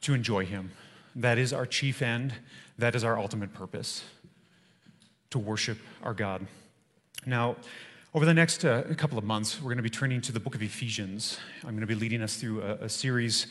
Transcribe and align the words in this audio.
to 0.00 0.14
enjoy 0.14 0.46
Him. 0.46 0.70
That 1.14 1.36
is 1.36 1.52
our 1.52 1.66
chief 1.66 2.00
end, 2.00 2.32
that 2.78 2.94
is 2.94 3.04
our 3.04 3.18
ultimate 3.18 3.52
purpose 3.52 4.02
to 5.30 5.38
worship 5.38 5.78
our 6.02 6.14
God. 6.14 6.46
Now, 7.24 7.56
over 8.14 8.24
the 8.24 8.34
next 8.34 8.64
uh, 8.64 8.82
couple 8.96 9.18
of 9.18 9.24
months, 9.24 9.60
we're 9.60 9.68
going 9.68 9.76
to 9.76 9.82
be 9.82 9.90
turning 9.90 10.20
to 10.22 10.32
the 10.32 10.40
book 10.40 10.54
of 10.54 10.62
Ephesians. 10.62 11.38
I'm 11.64 11.70
going 11.70 11.80
to 11.80 11.86
be 11.86 11.94
leading 11.94 12.22
us 12.22 12.36
through 12.36 12.62
a, 12.62 12.84
a 12.84 12.88
series 12.88 13.46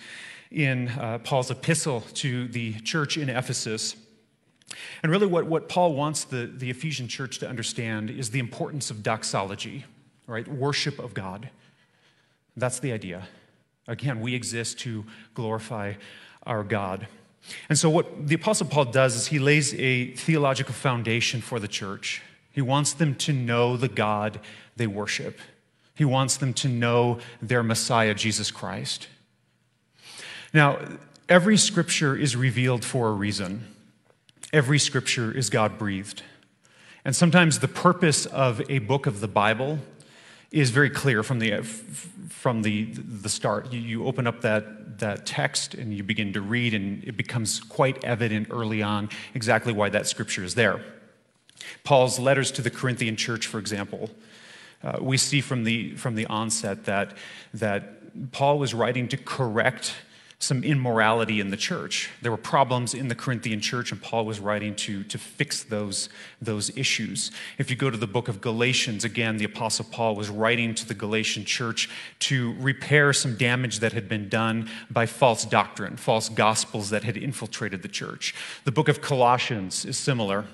in 0.51 0.89
uh, 0.89 1.19
Paul's 1.19 1.51
epistle 1.51 2.01
to 2.15 2.47
the 2.47 2.73
church 2.79 3.17
in 3.17 3.29
Ephesus. 3.29 3.95
And 5.03 5.11
really, 5.11 5.27
what, 5.27 5.45
what 5.45 5.69
Paul 5.69 5.93
wants 5.93 6.23
the, 6.23 6.47
the 6.47 6.69
Ephesian 6.69 7.07
church 7.07 7.39
to 7.39 7.47
understand 7.47 8.09
is 8.09 8.31
the 8.31 8.39
importance 8.39 8.89
of 8.89 9.03
doxology, 9.03 9.85
right? 10.27 10.47
Worship 10.47 10.97
of 10.97 11.13
God. 11.13 11.49
That's 12.57 12.79
the 12.79 12.91
idea. 12.91 13.27
Again, 13.87 14.21
we 14.21 14.33
exist 14.33 14.79
to 14.79 15.05
glorify 15.33 15.93
our 16.43 16.63
God. 16.63 17.07
And 17.69 17.77
so, 17.77 17.89
what 17.89 18.27
the 18.27 18.35
Apostle 18.35 18.67
Paul 18.67 18.85
does 18.85 19.15
is 19.15 19.27
he 19.27 19.39
lays 19.39 19.73
a 19.75 20.11
theological 20.11 20.73
foundation 20.73 21.41
for 21.41 21.59
the 21.59 21.67
church. 21.67 22.21
He 22.51 22.61
wants 22.61 22.93
them 22.93 23.15
to 23.15 23.33
know 23.33 23.77
the 23.77 23.87
God 23.87 24.39
they 24.75 24.87
worship, 24.87 25.39
he 25.95 26.05
wants 26.05 26.37
them 26.37 26.53
to 26.55 26.67
know 26.67 27.19
their 27.41 27.63
Messiah, 27.63 28.13
Jesus 28.13 28.51
Christ. 28.51 29.07
Now, 30.53 30.79
every 31.27 31.57
scripture 31.57 32.15
is 32.15 32.35
revealed 32.35 32.85
for 32.85 33.09
a 33.09 33.13
reason, 33.13 33.75
every 34.53 34.79
scripture 34.79 35.31
is 35.31 35.49
God 35.49 35.77
breathed. 35.77 36.23
And 37.03 37.15
sometimes 37.15 37.59
the 37.59 37.67
purpose 37.67 38.25
of 38.25 38.63
a 38.67 38.79
book 38.79 39.05
of 39.05 39.19
the 39.19 39.27
Bible 39.27 39.79
is 40.51 40.69
very 40.69 40.89
clear 40.89 41.23
from 41.23 41.39
the, 41.39 41.61
from 42.29 42.61
the, 42.61 42.85
the 42.85 43.29
start. 43.29 43.73
You, 43.73 43.79
you 43.79 44.05
open 44.05 44.27
up 44.27 44.41
that, 44.41 44.99
that 44.99 45.25
text 45.25 45.73
and 45.73 45.93
you 45.93 46.03
begin 46.03 46.33
to 46.33 46.41
read, 46.41 46.73
and 46.73 47.03
it 47.03 47.17
becomes 47.17 47.59
quite 47.59 48.03
evident 48.03 48.47
early 48.51 48.81
on 48.81 49.09
exactly 49.33 49.73
why 49.73 49.89
that 49.89 50.07
scripture 50.07 50.43
is 50.43 50.55
there. 50.55 50.83
Paul's 51.83 52.19
letters 52.19 52.51
to 52.51 52.61
the 52.61 52.69
Corinthian 52.69 53.15
church, 53.15 53.47
for 53.47 53.59
example, 53.59 54.09
uh, 54.83 54.97
we 55.01 55.17
see 55.17 55.41
from 55.41 55.63
the, 55.63 55.95
from 55.95 56.15
the 56.15 56.25
onset 56.27 56.85
that, 56.85 57.17
that 57.53 58.31
Paul 58.31 58.59
was 58.59 58.73
writing 58.73 59.07
to 59.09 59.17
correct 59.17 59.95
some 60.39 60.63
immorality 60.63 61.39
in 61.39 61.49
the 61.49 61.57
church. 61.57 62.09
There 62.21 62.31
were 62.31 62.37
problems 62.37 62.93
in 62.93 63.07
the 63.07 63.15
Corinthian 63.15 63.61
church, 63.61 63.91
and 63.91 64.01
Paul 64.01 64.25
was 64.25 64.39
writing 64.39 64.75
to, 64.75 65.03
to 65.05 65.17
fix 65.17 65.63
those, 65.63 66.09
those 66.41 66.75
issues. 66.77 67.31
If 67.57 67.69
you 67.69 67.75
go 67.75 67.89
to 67.89 67.97
the 67.97 68.07
book 68.07 68.27
of 68.27 68.41
Galatians, 68.41 69.03
again, 69.03 69.37
the 69.37 69.45
Apostle 69.45 69.85
Paul 69.89 70.15
was 70.15 70.29
writing 70.29 70.75
to 70.75 70.87
the 70.87 70.93
Galatian 70.93 71.45
church 71.45 71.89
to 72.19 72.53
repair 72.59 73.13
some 73.13 73.35
damage 73.35 73.79
that 73.79 73.93
had 73.93 74.09
been 74.09 74.27
done 74.27 74.69
by 74.89 75.05
false 75.05 75.45
doctrine, 75.45 75.95
false 75.95 76.27
gospels 76.27 76.89
that 76.89 77.03
had 77.03 77.17
infiltrated 77.17 77.81
the 77.81 77.87
church. 77.87 78.35
The 78.65 78.71
book 78.71 78.89
of 78.89 79.01
Colossians 79.01 79.85
is 79.85 79.97
similar. 79.97 80.45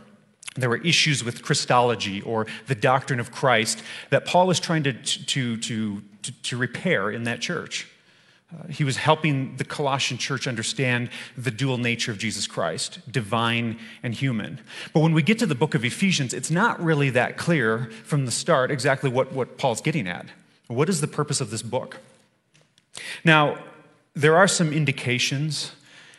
There 0.56 0.70
were 0.70 0.78
issues 0.78 1.24
with 1.24 1.44
Christology 1.44 2.22
or 2.22 2.46
the 2.68 2.76
doctrine 2.76 3.20
of 3.20 3.32
Christ 3.32 3.82
that 4.10 4.26
Paul 4.26 4.48
was 4.48 4.60
trying 4.60 4.84
to, 4.84 4.94
to, 4.94 5.58
to, 5.58 6.02
to, 6.22 6.32
to 6.44 6.58
repair 6.58 7.10
in 7.10 7.24
that 7.24 7.40
church. 7.40 7.88
Uh, 8.54 8.68
he 8.68 8.84
was 8.84 8.98
helping 8.98 9.56
the 9.56 9.64
Colossian 9.64 10.18
church 10.18 10.48
understand 10.48 11.10
the 11.38 11.52
dual 11.52 11.78
nature 11.78 12.12
of 12.12 12.18
Jesus 12.18 12.48
Christ, 12.48 13.00
divine 13.10 13.80
and 14.04 14.14
human. 14.14 14.60
But 14.94 15.02
when 15.02 15.14
we 15.14 15.22
get 15.22 15.40
to 15.40 15.46
the 15.46 15.56
book 15.56 15.74
of 15.74 15.86
Ephesians, 15.86 16.34
it's 16.34 16.52
not 16.52 16.82
really 16.84 17.10
that 17.12 17.38
clear 17.38 17.90
from 18.04 18.26
the 18.26 18.32
start 18.32 18.72
exactly 18.72 19.10
what, 19.10 19.32
what 19.32 19.58
Paul's 19.58 19.82
getting 19.82 20.08
at. 20.08 20.26
What 20.68 20.90
is 20.90 21.02
the 21.02 21.08
purpose 21.08 21.40
of 21.40 21.50
this 21.50 21.62
book? 21.62 22.00
Now, 23.24 23.58
there 24.14 24.36
are 24.36 24.48
some 24.48 24.74
indications 24.74 25.72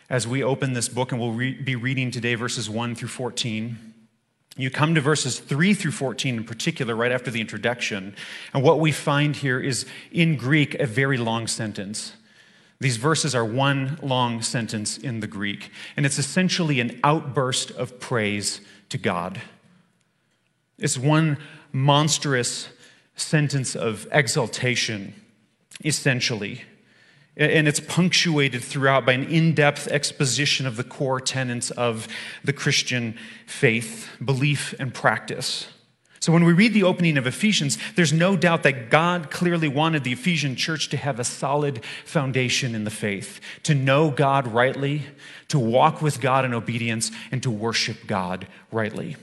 as 0.09 0.26
we 0.26 0.42
open 0.42 0.72
this 0.72 0.88
book, 0.88 1.12
and 1.12 1.21
we'll 1.21 1.32
re- 1.32 1.54
be 1.54 1.76
reading 1.76 2.10
today 2.10 2.34
verses 2.34 2.69
1 2.69 2.94
through 2.94 3.09
14. 3.09 3.94
You 4.56 4.71
come 4.71 4.94
to 4.94 5.00
verses 5.00 5.38
3 5.38 5.72
through 5.72 5.92
14 5.92 6.37
in 6.37 6.44
particular, 6.44 6.94
right 6.94 7.12
after 7.12 7.31
the 7.31 7.41
introduction, 7.41 8.15
and 8.53 8.62
what 8.62 8.81
we 8.81 8.92
find 8.92 9.34
here 9.37 9.59
is 9.59 9.87
in 10.10 10.37
Greek 10.37 10.75
a 10.75 10.87
very 10.87 11.16
long 11.16 11.47
sentence. 11.47 12.12
These 12.82 12.97
verses 12.97 13.32
are 13.32 13.44
one 13.44 13.97
long 14.03 14.43
sentence 14.43 14.98
in 14.98 15.20
the 15.20 15.28
Greek, 15.28 15.70
and 15.97 16.04
it's 16.04 16.19
essentially 16.19 16.81
an 16.81 16.98
outburst 17.04 17.70
of 17.70 18.00
praise 18.00 18.60
to 18.88 18.98
God. 18.98 19.41
It's 20.78 20.98
one 20.98 21.38
monstrous 21.71 22.69
sentence 23.15 23.76
of 23.76 24.09
exaltation, 24.10 25.15
essentially. 25.84 26.62
And 27.37 27.69
it's 27.69 27.78
punctuated 27.78 28.65
throughout 28.65 29.06
by 29.06 29.12
an 29.12 29.25
in 29.25 29.54
depth 29.54 29.87
exposition 29.87 30.66
of 30.66 30.76
the 30.76 30.82
core 30.82 31.21
tenets 31.21 31.71
of 31.71 32.09
the 32.42 32.53
Christian 32.53 33.16
faith, 33.47 34.09
belief, 34.22 34.75
and 34.81 34.92
practice. 34.92 35.69
So 36.22 36.33
when 36.33 36.44
we 36.44 36.53
read 36.53 36.72
the 36.72 36.84
opening 36.84 37.19
of 37.19 37.27
Ephesians, 37.27 37.77
there's 37.97 38.12
no 38.12 38.37
doubt 38.37 38.62
that 38.62 38.91
God 38.91 39.28
clearly 39.28 39.66
wanted 39.66 40.05
the 40.05 40.12
Ephesian 40.12 40.55
church 40.55 40.88
to 40.91 40.97
have 40.97 41.19
a 41.19 41.25
solid 41.25 41.84
foundation 42.05 42.77
in 42.77 42.84
the 42.84 42.93
faith, 42.93 43.41
to 43.65 43.75
know 43.75 44.09
God 44.12 44.47
rightly, 44.47 45.03
to 45.49 45.59
walk 45.59 46.00
with 46.00 46.21
God 46.21 46.44
in 46.44 46.55
obedience, 46.55 47.10
and 47.33 47.43
to 47.43 47.50
worship 47.50 48.06
God 48.06 48.47
rightly. 48.71 49.16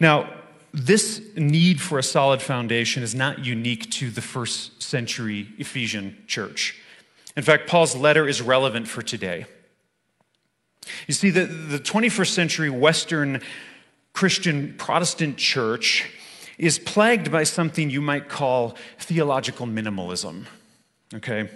Now, 0.00 0.32
this 0.72 1.20
need 1.36 1.78
for 1.78 1.98
a 1.98 2.02
solid 2.02 2.40
foundation 2.40 3.02
is 3.02 3.14
not 3.14 3.44
unique 3.44 3.90
to 3.90 4.08
the 4.08 4.22
first 4.22 4.82
century 4.82 5.48
Ephesian 5.58 6.16
church. 6.26 6.80
In 7.36 7.42
fact, 7.42 7.68
Paul's 7.68 7.94
letter 7.94 8.26
is 8.26 8.40
relevant 8.40 8.88
for 8.88 9.02
today. 9.02 9.44
You 11.06 11.12
see, 11.12 11.28
the, 11.28 11.44
the 11.44 11.78
21st 11.78 12.30
century 12.30 12.70
Western 12.70 13.42
Christian 14.14 14.74
Protestant 14.78 15.36
church 15.36 16.10
is 16.56 16.78
plagued 16.78 17.30
by 17.30 17.42
something 17.42 17.90
you 17.90 18.00
might 18.00 18.28
call 18.28 18.76
theological 18.98 19.66
minimalism. 19.66 20.46
Okay? 21.12 21.50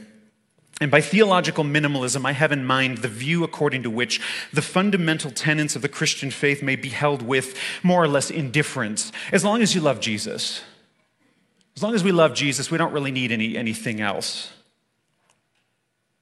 And 0.81 0.91
by 0.91 1.01
theological 1.01 1.65
minimalism, 1.65 2.25
I 2.25 2.33
have 2.33 2.53
in 2.53 2.65
mind 2.65 2.99
the 2.99 3.09
view 3.09 3.43
according 3.43 3.83
to 3.85 3.91
which 3.91 4.21
the 4.53 4.63
fundamental 4.63 5.31
tenets 5.31 5.75
of 5.75 5.83
the 5.83 5.89
Christian 5.89 6.31
faith 6.31 6.63
may 6.63 6.77
be 6.77 6.89
held 6.89 7.23
with 7.23 7.59
more 7.83 8.03
or 8.03 8.09
less 8.09 8.31
indifference, 8.31 9.13
as 9.33 9.45
long 9.45 9.63
as 9.63 9.75
you 9.75 9.81
love 9.81 10.01
Jesus. 10.01 10.63
As 11.77 11.83
long 11.83 11.95
as 11.95 12.05
we 12.05 12.13
love 12.13 12.35
Jesus, 12.35 12.71
we 12.71 12.79
don't 12.79 12.93
really 12.93 13.11
need 13.13 13.33
any, 13.33 13.57
anything 13.57 14.01
else. 14.01 14.53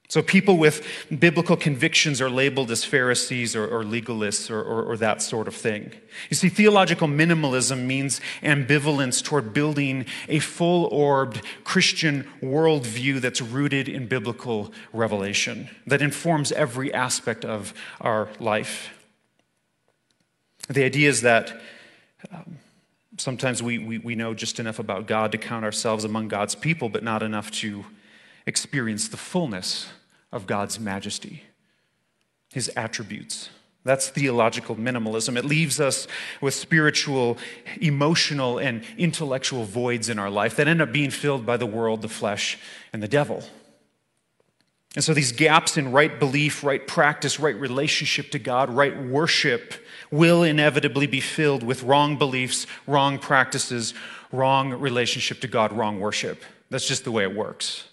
So, 0.09 0.23
people 0.23 0.57
with 0.57 0.87
biblical 1.19 1.57
convictions 1.57 2.21
are 2.21 2.31
labeled 2.31 2.71
as 2.71 2.85
Pharisees 2.85 3.57
or, 3.57 3.67
or 3.67 3.83
legalists 3.83 4.51
or, 4.51 4.63
or, 4.63 4.85
or, 4.85 4.97
that 4.99 5.21
sort 5.21 5.49
of 5.49 5.55
thing. 5.55 5.93
You 6.31 6.37
see, 6.37 6.49
theological 6.49 7.09
minimalism 7.09 7.87
means 7.87 8.21
ambivalence 8.41 9.23
toward 9.23 9.53
building 9.53 10.07
a 10.29 10.39
full 10.39 10.85
orbed 10.87 11.43
Christian 11.65 12.25
worldview 12.41 13.21
that's 13.21 13.43
rooted 13.43 13.89
in 13.89 14.07
biblical 14.07 14.73
revelation, 14.93 15.71
that 15.89 16.01
informs 16.01 16.53
every 16.53 16.95
aspect 16.95 17.45
of 17.45 17.75
our 18.01 18.29
life. 18.39 18.91
The 20.69 20.85
idea 20.85 21.09
is 21.09 21.23
that 21.23 21.61
um, 22.31 22.59
sometimes 23.19 23.61
we, 23.61 23.79
we, 23.79 23.99
we 23.99 24.15
know 24.15 24.35
just 24.35 24.61
enough 24.61 24.79
about 24.79 25.09
God 25.09 25.33
to 25.33 25.39
count 25.39 25.65
ourselves 25.65 26.05
among 26.05 26.29
God's 26.29 26.55
people, 26.55 26.89
but 26.89 27.03
not 27.03 27.25
enough 27.25 27.51
to 27.53 27.85
experience 28.47 29.09
the 29.09 29.17
fullness 29.17 29.89
of 30.33 30.47
God's 30.47 30.79
majesty, 30.79 31.43
his 32.53 32.71
attributes. 32.77 33.51
That's 33.85 34.09
theological 34.09 34.75
minimalism. 34.75 35.37
It 35.37 35.45
leaves 35.45 35.79
us 35.79 36.09
with 36.41 36.55
spiritual, 36.55 37.39
emotional, 37.81 38.59
and 38.59 38.83
intellectual 38.99 39.65
voids 39.65 40.09
in 40.09 40.19
our 40.19 40.31
life 40.31 40.57
that 40.57 40.67
end 40.67 40.83
up 40.83 40.91
being 40.93 41.11
filled 41.11 41.47
by 41.47 41.57
the 41.57 41.67
world, 41.67 42.03
the 42.03 42.09
flesh, 42.09 42.59
and 42.93 43.01
the 43.01 43.09
devil. 43.09 43.45
And 44.97 45.05
so 45.05 45.15
these 45.15 45.31
gaps 45.31 45.77
in 45.77 45.93
right 45.93 46.19
belief, 46.19 46.65
right 46.65 46.85
practice, 46.85 47.39
right 47.39 47.55
relationship 47.55 48.31
to 48.31 48.39
God, 48.39 48.71
right 48.71 48.97
worship 49.01 49.75
will 50.11 50.43
inevitably 50.43 51.07
be 51.07 51.21
filled 51.21 51.63
with 51.63 51.83
wrong 51.83 52.17
beliefs, 52.17 52.67
wrong 52.87 53.19
practices, 53.19 53.95
wrong 54.33 54.73
relationship 54.73 55.41
to 55.43 55.49
God, 55.49 55.73
wrong 55.73 56.01
worship. 56.01 56.43
That's 56.71 56.89
just 56.89 57.05
the 57.05 57.13
way 57.13 57.23
it 57.23 57.37
works. 57.37 57.85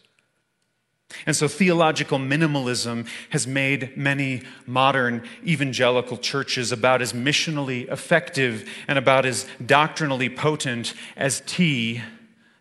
And 1.25 1.35
so 1.35 1.47
theological 1.47 2.19
minimalism 2.19 3.07
has 3.29 3.47
made 3.47 3.95
many 3.95 4.43
modern 4.65 5.27
evangelical 5.45 6.17
churches 6.17 6.71
about 6.71 7.01
as 7.01 7.13
missionally 7.13 7.89
effective 7.91 8.69
and 8.87 8.97
about 8.97 9.25
as 9.25 9.47
doctrinally 9.65 10.29
potent 10.29 10.93
as 11.15 11.41
tea 11.45 12.01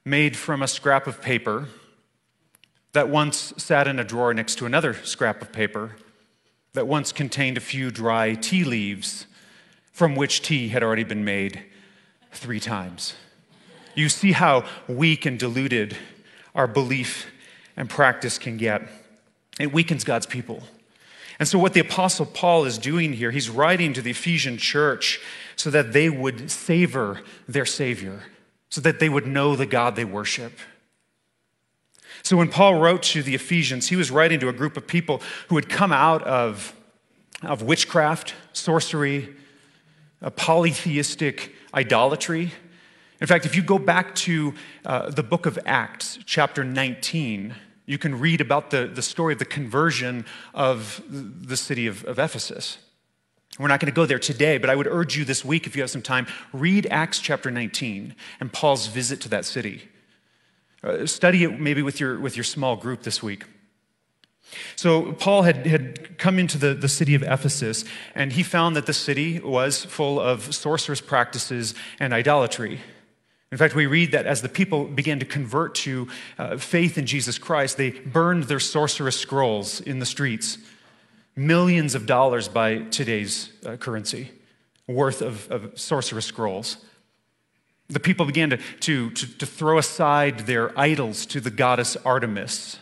made 0.04 0.36
from 0.36 0.62
a 0.62 0.68
scrap 0.68 1.06
of 1.06 1.20
paper 1.22 1.68
that 2.92 3.08
once 3.08 3.54
sat 3.56 3.88
in 3.88 3.98
a 3.98 4.04
drawer 4.04 4.34
next 4.34 4.56
to 4.56 4.66
another 4.66 4.94
scrap 4.94 5.40
of 5.40 5.52
paper 5.52 5.96
that 6.74 6.86
once 6.86 7.12
contained 7.12 7.56
a 7.56 7.60
few 7.60 7.90
dry 7.90 8.34
tea 8.34 8.64
leaves 8.64 9.26
from 9.92 10.14
which 10.14 10.42
tea 10.42 10.68
had 10.68 10.82
already 10.82 11.04
been 11.04 11.24
made 11.24 11.62
three 12.32 12.60
times. 12.60 13.14
You 13.94 14.08
see 14.08 14.32
how 14.32 14.64
weak 14.88 15.26
and 15.26 15.38
diluted 15.38 15.96
our 16.54 16.66
belief 16.66 17.30
and 17.76 17.88
practice 17.88 18.38
can 18.38 18.56
get. 18.56 18.82
It 19.58 19.72
weakens 19.72 20.04
God's 20.04 20.26
people. 20.26 20.62
And 21.38 21.48
so, 21.48 21.58
what 21.58 21.74
the 21.74 21.80
Apostle 21.80 22.26
Paul 22.26 22.64
is 22.64 22.78
doing 22.78 23.12
here, 23.12 23.30
he's 23.30 23.50
writing 23.50 23.92
to 23.94 24.02
the 24.02 24.10
Ephesian 24.10 24.58
church 24.58 25.20
so 25.56 25.70
that 25.70 25.92
they 25.92 26.08
would 26.08 26.50
savor 26.50 27.22
their 27.48 27.66
Savior, 27.66 28.22
so 28.70 28.80
that 28.80 29.00
they 29.00 29.08
would 29.08 29.26
know 29.26 29.56
the 29.56 29.66
God 29.66 29.96
they 29.96 30.04
worship. 30.04 30.52
So, 32.22 32.36
when 32.36 32.48
Paul 32.48 32.76
wrote 32.76 33.02
to 33.04 33.22
the 33.22 33.34
Ephesians, 33.34 33.88
he 33.88 33.96
was 33.96 34.10
writing 34.10 34.38
to 34.40 34.48
a 34.48 34.52
group 34.52 34.76
of 34.76 34.86
people 34.86 35.20
who 35.48 35.56
had 35.56 35.68
come 35.68 35.92
out 35.92 36.22
of, 36.22 36.74
of 37.42 37.62
witchcraft, 37.62 38.34
sorcery, 38.52 39.34
a 40.20 40.30
polytheistic 40.30 41.54
idolatry. 41.74 42.52
In 43.22 43.28
fact, 43.28 43.46
if 43.46 43.54
you 43.54 43.62
go 43.62 43.78
back 43.78 44.16
to 44.16 44.52
uh, 44.84 45.08
the 45.08 45.22
book 45.22 45.46
of 45.46 45.56
Acts, 45.64 46.18
chapter 46.26 46.64
19, 46.64 47.54
you 47.86 47.96
can 47.96 48.18
read 48.18 48.40
about 48.40 48.70
the, 48.70 48.88
the 48.88 49.00
story 49.00 49.32
of 49.32 49.38
the 49.38 49.44
conversion 49.44 50.26
of 50.52 51.00
the 51.08 51.56
city 51.56 51.86
of, 51.86 52.04
of 52.04 52.18
Ephesus. 52.18 52.78
We're 53.60 53.68
not 53.68 53.78
going 53.78 53.92
to 53.92 53.94
go 53.94 54.06
there 54.06 54.18
today, 54.18 54.58
but 54.58 54.70
I 54.70 54.74
would 54.74 54.88
urge 54.88 55.16
you 55.16 55.24
this 55.24 55.44
week, 55.44 55.68
if 55.68 55.76
you 55.76 55.82
have 55.82 55.90
some 55.90 56.02
time, 56.02 56.26
read 56.52 56.88
Acts 56.90 57.20
chapter 57.20 57.48
19 57.48 58.16
and 58.40 58.52
Paul's 58.52 58.88
visit 58.88 59.20
to 59.20 59.28
that 59.28 59.44
city. 59.44 59.88
Uh, 60.82 61.06
study 61.06 61.44
it 61.44 61.60
maybe 61.60 61.80
with 61.80 62.00
your, 62.00 62.18
with 62.18 62.36
your 62.36 62.42
small 62.42 62.74
group 62.74 63.04
this 63.04 63.22
week. 63.22 63.44
So, 64.74 65.12
Paul 65.12 65.42
had, 65.42 65.64
had 65.64 66.18
come 66.18 66.40
into 66.40 66.58
the, 66.58 66.74
the 66.74 66.88
city 66.88 67.14
of 67.14 67.22
Ephesus, 67.22 67.84
and 68.16 68.32
he 68.32 68.42
found 68.42 68.74
that 68.74 68.86
the 68.86 68.92
city 68.92 69.38
was 69.38 69.84
full 69.84 70.18
of 70.18 70.52
sorcerous 70.52 71.00
practices 71.00 71.76
and 72.00 72.12
idolatry. 72.12 72.80
In 73.52 73.58
fact, 73.58 73.74
we 73.74 73.84
read 73.84 74.12
that 74.12 74.24
as 74.24 74.40
the 74.40 74.48
people 74.48 74.86
began 74.86 75.18
to 75.18 75.26
convert 75.26 75.74
to 75.76 76.08
uh, 76.38 76.56
faith 76.56 76.96
in 76.96 77.04
Jesus 77.04 77.38
Christ, 77.38 77.76
they 77.76 77.90
burned 77.90 78.44
their 78.44 78.58
sorcerous 78.58 79.20
scrolls 79.20 79.82
in 79.82 79.98
the 79.98 80.06
streets. 80.06 80.56
Millions 81.36 81.94
of 81.94 82.06
dollars 82.06 82.48
by 82.48 82.78
today's 82.78 83.50
uh, 83.66 83.76
currency 83.76 84.30
worth 84.86 85.20
of, 85.20 85.50
of 85.50 85.78
sorcerous 85.78 86.24
scrolls. 86.24 86.78
The 87.88 88.00
people 88.00 88.24
began 88.24 88.50
to, 88.50 88.56
to, 88.56 89.10
to, 89.10 89.38
to 89.38 89.46
throw 89.46 89.76
aside 89.76 90.40
their 90.40 90.76
idols 90.78 91.26
to 91.26 91.40
the 91.40 91.50
goddess 91.50 91.94
Artemis, 92.06 92.78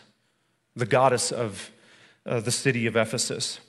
the 0.75 0.85
goddess 0.85 1.33
of 1.33 1.69
uh, 2.25 2.39
the 2.39 2.51
city 2.51 2.85
of 2.85 2.95
Ephesus. 2.95 3.59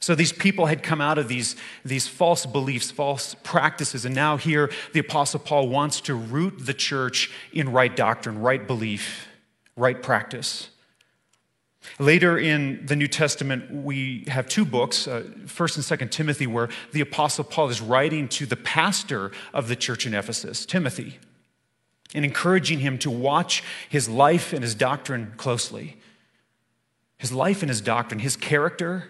So 0.00 0.14
these 0.14 0.32
people 0.32 0.66
had 0.66 0.82
come 0.82 1.00
out 1.00 1.18
of 1.18 1.28
these, 1.28 1.56
these 1.84 2.06
false 2.06 2.46
beliefs, 2.46 2.90
false 2.90 3.34
practices, 3.42 4.04
and 4.04 4.14
now 4.14 4.36
here 4.36 4.70
the 4.92 5.00
Apostle 5.00 5.40
Paul 5.40 5.68
wants 5.68 6.00
to 6.02 6.14
root 6.14 6.66
the 6.66 6.74
church 6.74 7.30
in 7.52 7.72
right 7.72 7.94
doctrine, 7.94 8.38
right 8.40 8.64
belief, 8.64 9.26
right 9.76 10.00
practice. 10.00 10.70
Later 11.98 12.38
in 12.38 12.84
the 12.86 12.96
New 12.96 13.08
Testament, 13.08 13.70
we 13.72 14.24
have 14.28 14.48
two 14.48 14.64
books, 14.64 15.08
uh, 15.08 15.24
First 15.46 15.76
and 15.76 15.84
Second 15.84 16.12
Timothy, 16.12 16.46
where 16.46 16.68
the 16.92 17.00
Apostle 17.00 17.44
Paul 17.44 17.68
is 17.68 17.80
writing 17.80 18.28
to 18.28 18.46
the 18.46 18.56
pastor 18.56 19.32
of 19.52 19.68
the 19.68 19.76
church 19.76 20.06
in 20.06 20.14
Ephesus, 20.14 20.66
Timothy, 20.66 21.18
and 22.14 22.24
encouraging 22.24 22.80
him 22.80 22.98
to 22.98 23.10
watch 23.10 23.62
his 23.88 24.08
life 24.08 24.52
and 24.52 24.62
his 24.62 24.74
doctrine 24.74 25.34
closely. 25.36 25.96
His 27.16 27.32
life 27.32 27.62
and 27.62 27.68
his 27.68 27.80
doctrine, 27.80 28.20
his 28.20 28.36
character, 28.36 29.08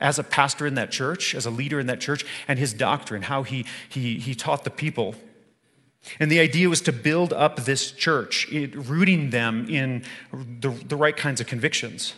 as 0.00 0.18
a 0.18 0.24
pastor 0.24 0.66
in 0.66 0.74
that 0.74 0.90
church, 0.90 1.34
as 1.34 1.46
a 1.46 1.50
leader 1.50 1.78
in 1.78 1.86
that 1.86 2.00
church, 2.00 2.24
and 2.48 2.58
his 2.58 2.72
doctrine, 2.72 3.22
how 3.22 3.42
he, 3.42 3.66
he, 3.88 4.18
he 4.18 4.34
taught 4.34 4.64
the 4.64 4.70
people. 4.70 5.14
And 6.18 6.30
the 6.30 6.40
idea 6.40 6.68
was 6.68 6.80
to 6.82 6.92
build 6.92 7.32
up 7.32 7.56
this 7.64 7.92
church, 7.92 8.50
it, 8.50 8.74
rooting 8.74 9.30
them 9.30 9.68
in 9.68 10.04
the, 10.32 10.70
the 10.70 10.96
right 10.96 11.16
kinds 11.16 11.40
of 11.40 11.46
convictions. 11.46 12.14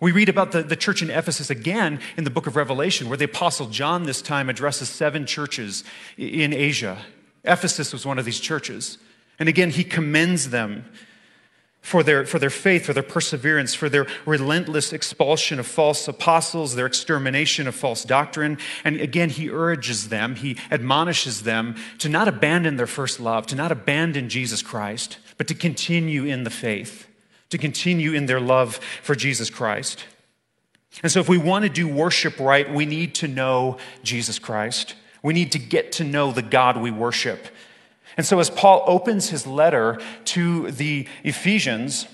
We 0.00 0.10
read 0.10 0.28
about 0.28 0.52
the, 0.52 0.62
the 0.62 0.76
church 0.76 1.00
in 1.02 1.10
Ephesus 1.10 1.50
again 1.50 2.00
in 2.16 2.24
the 2.24 2.30
book 2.30 2.46
of 2.46 2.56
Revelation, 2.56 3.08
where 3.08 3.16
the 3.16 3.26
Apostle 3.26 3.68
John 3.68 4.02
this 4.02 4.20
time 4.20 4.50
addresses 4.50 4.88
seven 4.88 5.24
churches 5.24 5.84
in 6.18 6.52
Asia. 6.52 6.98
Ephesus 7.44 7.92
was 7.92 8.04
one 8.04 8.18
of 8.18 8.24
these 8.24 8.40
churches. 8.40 8.98
And 9.38 9.48
again, 9.48 9.70
he 9.70 9.84
commends 9.84 10.50
them 10.50 10.84
for 11.84 12.02
their, 12.02 12.24
for 12.24 12.38
their 12.38 12.48
faith, 12.48 12.86
for 12.86 12.94
their 12.94 13.02
perseverance, 13.02 13.74
for 13.74 13.90
their 13.90 14.06
relentless 14.24 14.90
expulsion 14.90 15.60
of 15.60 15.66
false 15.66 16.08
apostles, 16.08 16.74
their 16.74 16.86
extermination 16.86 17.68
of 17.68 17.74
false 17.74 18.04
doctrine. 18.04 18.56
And 18.84 18.98
again, 19.02 19.28
he 19.28 19.50
urges 19.50 20.08
them, 20.08 20.36
he 20.36 20.56
admonishes 20.70 21.42
them 21.42 21.76
to 21.98 22.08
not 22.08 22.26
abandon 22.26 22.78
their 22.78 22.86
first 22.86 23.20
love, 23.20 23.46
to 23.48 23.54
not 23.54 23.70
abandon 23.70 24.30
Jesus 24.30 24.62
Christ, 24.62 25.18
but 25.36 25.46
to 25.48 25.54
continue 25.54 26.24
in 26.24 26.44
the 26.44 26.50
faith, 26.50 27.06
to 27.50 27.58
continue 27.58 28.14
in 28.14 28.24
their 28.24 28.40
love 28.40 28.76
for 29.02 29.14
Jesus 29.14 29.50
Christ. 29.50 30.06
And 31.02 31.12
so, 31.12 31.20
if 31.20 31.28
we 31.28 31.36
want 31.36 31.64
to 31.64 31.68
do 31.68 31.86
worship 31.86 32.40
right, 32.40 32.72
we 32.72 32.86
need 32.86 33.14
to 33.16 33.28
know 33.28 33.76
Jesus 34.02 34.38
Christ. 34.38 34.94
We 35.22 35.34
need 35.34 35.52
to 35.52 35.58
get 35.58 35.92
to 35.92 36.04
know 36.04 36.32
the 36.32 36.40
God 36.40 36.78
we 36.78 36.90
worship. 36.90 37.46
And 38.16 38.24
so, 38.24 38.38
as 38.38 38.50
Paul 38.50 38.84
opens 38.86 39.30
his 39.30 39.46
letter 39.46 40.00
to 40.26 40.70
the 40.70 41.08
Ephesians, 41.24 42.06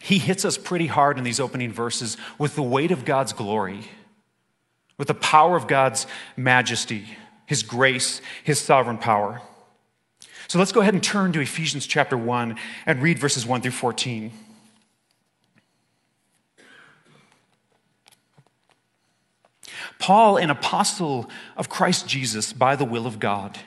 he 0.00 0.18
hits 0.18 0.44
us 0.44 0.58
pretty 0.58 0.88
hard 0.88 1.16
in 1.16 1.24
these 1.24 1.40
opening 1.40 1.72
verses 1.72 2.16
with 2.38 2.54
the 2.54 2.62
weight 2.62 2.90
of 2.90 3.04
God's 3.04 3.32
glory, 3.32 3.80
with 4.98 5.08
the 5.08 5.14
power 5.14 5.56
of 5.56 5.66
God's 5.66 6.06
majesty, 6.36 7.06
his 7.46 7.62
grace, 7.62 8.20
his 8.44 8.60
sovereign 8.60 8.98
power. 8.98 9.40
So 10.48 10.58
let's 10.58 10.72
go 10.72 10.80
ahead 10.80 10.92
and 10.92 11.02
turn 11.02 11.32
to 11.32 11.40
Ephesians 11.40 11.86
chapter 11.86 12.16
1 12.18 12.56
and 12.84 13.02
read 13.02 13.18
verses 13.18 13.46
1 13.46 13.62
through 13.62 13.70
14. 13.70 14.32
Paul, 19.98 20.36
an 20.36 20.50
apostle 20.50 21.30
of 21.56 21.68
Christ 21.68 22.08
Jesus 22.08 22.52
by 22.52 22.76
the 22.76 22.84
will 22.84 23.06
of 23.06 23.18
God 23.18 23.58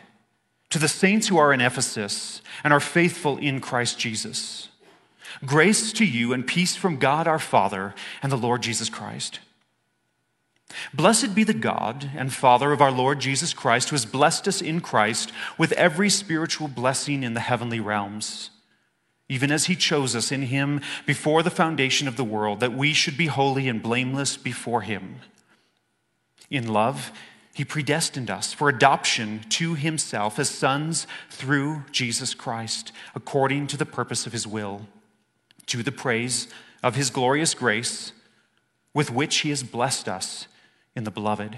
to 0.76 0.80
the 0.80 0.90
saints 0.90 1.30
who 1.30 1.38
are 1.38 1.54
in 1.54 1.62
Ephesus 1.62 2.42
and 2.62 2.74
are 2.74 2.82
faithful 2.82 3.38
in 3.38 3.62
Christ 3.62 3.98
Jesus. 3.98 4.68
Grace 5.46 5.94
to 5.94 6.04
you 6.04 6.34
and 6.34 6.46
peace 6.46 6.76
from 6.76 6.98
God 6.98 7.30
our 7.30 7.40
Father 7.40 7.96
and 8.22 8.30
the 8.30 8.36
Lord 8.36 8.62
Jesus 8.62 8.90
Christ. 8.90 9.40
Blessed 10.94 11.34
be 11.34 11.46
the 11.46 11.54
God 11.54 12.12
and 12.14 12.34
Father 12.34 12.74
of 12.74 12.82
our 12.82 12.92
Lord 12.92 13.22
Jesus 13.22 13.54
Christ, 13.54 13.88
who 13.88 13.94
has 13.94 14.06
blessed 14.06 14.50
us 14.50 14.62
in 14.62 14.82
Christ 14.82 15.32
with 15.58 15.72
every 15.72 16.10
spiritual 16.10 16.68
blessing 16.68 17.24
in 17.24 17.36
the 17.36 17.40
heavenly 17.40 17.80
realms, 17.80 18.50
even 19.30 19.54
as 19.54 19.68
he 19.68 19.78
chose 19.78 20.14
us 20.14 20.30
in 20.30 20.42
him 20.42 20.82
before 21.06 21.42
the 21.42 21.50
foundation 21.50 22.06
of 22.06 22.18
the 22.18 22.26
world, 22.26 22.60
that 22.60 22.74
we 22.74 22.92
should 22.92 23.16
be 23.16 23.28
holy 23.28 23.70
and 23.70 23.82
blameless 23.82 24.36
before 24.36 24.82
him. 24.82 25.22
In 26.50 26.68
love, 26.68 27.14
he 27.56 27.64
predestined 27.64 28.30
us 28.30 28.52
for 28.52 28.68
adoption 28.68 29.40
to 29.48 29.76
himself 29.76 30.38
as 30.38 30.50
sons 30.50 31.08
through 31.30 31.86
Jesus 31.90 32.34
Christ, 32.34 32.92
according 33.16 33.68
to 33.68 33.78
the 33.78 33.86
purpose 33.86 34.28
of 34.28 34.34
his 34.34 34.46
will, 34.46 34.88
to 35.68 35.82
the 35.82 35.92
praise 35.92 36.50
of 36.84 36.96
his 36.96 37.10
glorious 37.10 37.54
grace, 37.54 38.12
with 38.94 39.10
which 39.10 39.38
he 39.38 39.52
has 39.52 39.64
blessed 39.64 40.10
us 40.10 40.48
in 40.98 41.06
the 41.06 41.12
beloved. 41.12 41.58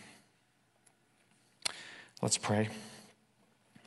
Let's 2.21 2.37
pray. 2.37 2.69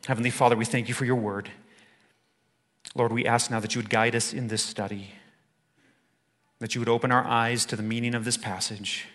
Heavenly 0.06 0.30
Father, 0.30 0.56
we 0.56 0.64
thank 0.64 0.88
you 0.88 0.94
for 0.94 1.04
your 1.04 1.16
word. 1.16 1.50
Lord, 2.96 3.12
we 3.12 3.26
ask 3.26 3.50
now 3.50 3.60
that 3.60 3.74
you 3.74 3.78
would 3.78 3.90
guide 3.90 4.16
us 4.16 4.32
in 4.32 4.48
this 4.48 4.62
study, 4.62 5.10
that 6.58 6.74
you 6.74 6.80
would 6.80 6.88
open 6.88 7.12
our 7.12 7.24
eyes 7.24 7.64
to 7.66 7.76
the 7.76 7.82
meaning 7.82 8.14
of 8.14 8.24
this 8.24 8.36
passage 8.36 9.06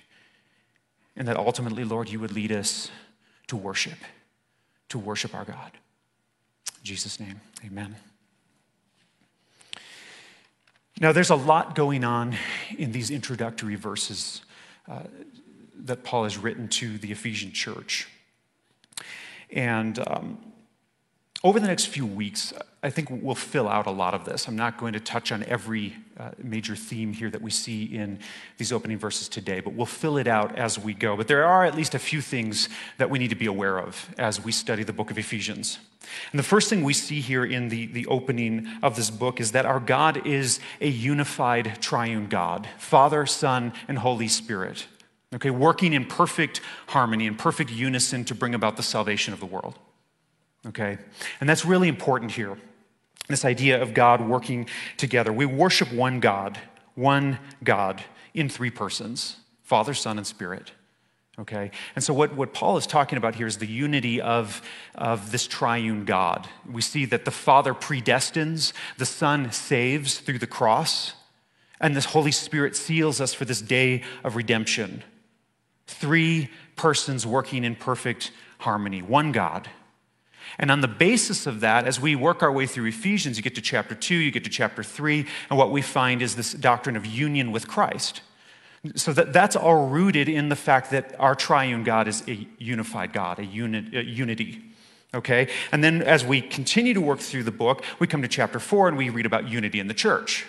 and 1.17 1.27
that 1.27 1.35
ultimately, 1.35 1.83
Lord, 1.83 2.09
you 2.09 2.19
would 2.21 2.31
lead 2.31 2.51
us 2.51 2.89
to 3.47 3.57
worship, 3.57 3.99
to 4.87 4.97
worship 4.97 5.35
our 5.35 5.43
God. 5.43 5.71
In 6.77 6.83
Jesus' 6.83 7.19
name, 7.19 7.41
amen. 7.65 7.97
Now, 11.01 11.11
there's 11.11 11.29
a 11.29 11.35
lot 11.35 11.75
going 11.75 12.05
on 12.05 12.37
in 12.77 12.93
these 12.93 13.11
introductory 13.11 13.75
verses 13.75 14.43
uh, 14.87 15.03
that 15.75 16.03
Paul 16.05 16.23
has 16.23 16.37
written 16.37 16.69
to 16.69 16.97
the 16.97 17.11
Ephesian 17.11 17.51
church. 17.51 18.07
And 19.51 19.99
um, 20.07 20.37
over 21.43 21.59
the 21.59 21.67
next 21.67 21.85
few 21.85 22.05
weeks, 22.05 22.53
I 22.83 22.89
think 22.89 23.09
we'll 23.09 23.35
fill 23.35 23.67
out 23.67 23.87
a 23.87 23.91
lot 23.91 24.13
of 24.13 24.25
this. 24.25 24.47
I'm 24.47 24.55
not 24.55 24.77
going 24.77 24.93
to 24.93 24.99
touch 24.99 25.31
on 25.31 25.43
every 25.43 25.95
uh, 26.17 26.31
major 26.41 26.75
theme 26.75 27.13
here 27.13 27.29
that 27.29 27.41
we 27.41 27.49
see 27.49 27.83
in 27.83 28.19
these 28.57 28.71
opening 28.71 28.97
verses 28.97 29.29
today, 29.29 29.59
but 29.59 29.73
we'll 29.73 29.85
fill 29.85 30.17
it 30.17 30.27
out 30.27 30.57
as 30.57 30.77
we 30.77 30.93
go. 30.93 31.15
But 31.15 31.27
there 31.27 31.45
are 31.45 31.63
at 31.65 31.75
least 31.75 31.95
a 31.95 31.99
few 31.99 32.21
things 32.21 32.67
that 32.97 33.09
we 33.09 33.19
need 33.19 33.29
to 33.29 33.35
be 33.35 33.45
aware 33.45 33.79
of 33.79 34.13
as 34.17 34.43
we 34.43 34.51
study 34.51 34.83
the 34.83 34.93
book 34.93 35.11
of 35.11 35.17
Ephesians. 35.17 35.79
And 36.31 36.39
the 36.39 36.43
first 36.43 36.69
thing 36.69 36.83
we 36.83 36.93
see 36.93 37.21
here 37.21 37.45
in 37.45 37.69
the, 37.69 37.85
the 37.87 38.05
opening 38.07 38.67
of 38.81 38.95
this 38.95 39.09
book 39.09 39.39
is 39.39 39.51
that 39.53 39.65
our 39.65 39.79
God 39.79 40.25
is 40.25 40.59
a 40.81 40.89
unified 40.89 41.81
triune 41.81 42.27
God 42.27 42.67
Father, 42.77 43.25
Son, 43.25 43.73
and 43.87 43.99
Holy 43.99 44.27
Spirit. 44.27 44.87
Okay, 45.35 45.51
working 45.51 45.93
in 45.93 46.05
perfect 46.05 46.61
harmony 46.87 47.27
and 47.27 47.37
perfect 47.37 47.71
unison 47.71 48.25
to 48.25 48.35
bring 48.35 48.55
about 48.55 48.77
the 48.77 48.83
salvation 48.83 49.33
of 49.33 49.39
the 49.39 49.45
world. 49.45 49.77
Okay? 50.67 50.97
And 51.39 51.47
that's 51.47 51.65
really 51.65 51.87
important 51.87 52.31
here. 52.31 52.57
This 53.27 53.45
idea 53.45 53.81
of 53.81 53.93
God 53.93 54.21
working 54.21 54.67
together. 54.97 55.31
We 55.31 55.45
worship 55.45 55.93
one 55.93 56.19
God, 56.19 56.57
one 56.95 57.37
God 57.63 58.03
in 58.33 58.49
three 58.49 58.71
persons 58.71 59.37
Father, 59.63 59.93
Son, 59.93 60.17
and 60.17 60.25
Spirit. 60.25 60.71
Okay? 61.37 61.69
And 61.95 62.03
so, 62.03 62.11
what, 62.11 62.35
what 62.35 62.53
Paul 62.53 62.75
is 62.77 62.87
talking 62.87 63.17
about 63.17 63.35
here 63.35 63.45
is 63.45 63.59
the 63.59 63.67
unity 63.67 64.19
of, 64.19 64.63
of 64.95 65.31
this 65.31 65.45
triune 65.45 66.05
God. 66.05 66.49
We 66.69 66.81
see 66.81 67.05
that 67.05 67.23
the 67.23 67.31
Father 67.31 67.75
predestines, 67.75 68.73
the 68.97 69.05
Son 69.05 69.51
saves 69.51 70.19
through 70.19 70.39
the 70.39 70.47
cross, 70.47 71.13
and 71.79 71.95
the 71.95 72.01
Holy 72.01 72.31
Spirit 72.31 72.75
seals 72.75 73.21
us 73.21 73.33
for 73.33 73.45
this 73.45 73.61
day 73.61 74.03
of 74.23 74.35
redemption. 74.35 75.03
Three 75.89 76.49
persons 76.75 77.25
working 77.25 77.63
in 77.63 77.75
perfect 77.75 78.31
harmony, 78.59 79.01
one 79.01 79.31
God. 79.31 79.69
And 80.59 80.69
on 80.71 80.81
the 80.81 80.87
basis 80.87 81.47
of 81.47 81.61
that, 81.61 81.85
as 81.85 81.99
we 81.99 82.15
work 82.15 82.43
our 82.43 82.51
way 82.51 82.67
through 82.67 82.85
Ephesians, 82.85 83.37
you 83.37 83.43
get 83.43 83.55
to 83.55 83.61
chapter 83.61 83.95
2, 83.95 84.15
you 84.15 84.29
get 84.29 84.43
to 84.43 84.49
chapter 84.49 84.83
3, 84.83 85.25
and 85.49 85.57
what 85.57 85.71
we 85.71 85.81
find 85.81 86.21
is 86.21 86.35
this 86.35 86.53
doctrine 86.53 86.95
of 86.95 87.05
union 87.05 87.51
with 87.51 87.67
Christ. 87.67 88.21
So 88.95 89.11
that, 89.13 89.33
that's 89.33 89.55
all 89.55 89.87
rooted 89.87 90.29
in 90.29 90.49
the 90.49 90.55
fact 90.55 90.91
that 90.91 91.15
our 91.19 91.35
triune 91.35 91.83
God 91.83 92.07
is 92.07 92.23
a 92.27 92.47
unified 92.59 93.11
God, 93.11 93.39
a, 93.39 93.41
a 93.41 94.03
unity. 94.03 94.61
Okay? 95.13 95.49
And 95.71 95.83
then 95.83 96.03
as 96.03 96.23
we 96.23 96.39
continue 96.39 96.93
to 96.93 97.01
work 97.01 97.19
through 97.19 97.43
the 97.43 97.51
book, 97.51 97.83
we 97.97 98.05
come 98.05 98.21
to 98.21 98.27
chapter 98.27 98.59
4 98.59 98.89
and 98.89 98.97
we 98.97 99.09
read 99.09 99.25
about 99.25 99.49
unity 99.49 99.79
in 99.79 99.87
the 99.87 99.93
church. 99.93 100.45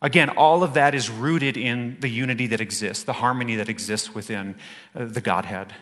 Again, 0.00 0.30
all 0.30 0.62
of 0.62 0.74
that 0.74 0.94
is 0.94 1.10
rooted 1.10 1.56
in 1.56 1.96
the 2.00 2.08
unity 2.08 2.46
that 2.48 2.60
exists, 2.60 3.04
the 3.04 3.14
harmony 3.14 3.56
that 3.56 3.68
exists 3.68 4.14
within 4.14 4.54
uh, 4.94 5.06
the 5.06 5.20
Godhead. 5.20 5.74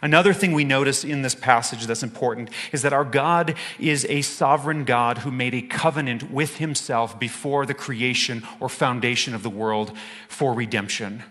Another 0.00 0.32
thing 0.32 0.52
we 0.52 0.64
notice 0.64 1.04
in 1.04 1.22
this 1.22 1.34
passage 1.34 1.86
that's 1.86 2.02
important 2.02 2.50
is 2.72 2.82
that 2.82 2.92
our 2.92 3.04
God 3.04 3.54
is 3.78 4.06
a 4.08 4.22
sovereign 4.22 4.84
God 4.84 5.18
who 5.18 5.30
made 5.30 5.54
a 5.54 5.62
covenant 5.62 6.30
with 6.30 6.56
himself 6.56 7.18
before 7.18 7.66
the 7.66 7.74
creation 7.74 8.42
or 8.60 8.68
foundation 8.68 9.34
of 9.34 9.42
the 9.42 9.50
world 9.50 9.92
for 10.28 10.52
redemption. 10.52 11.22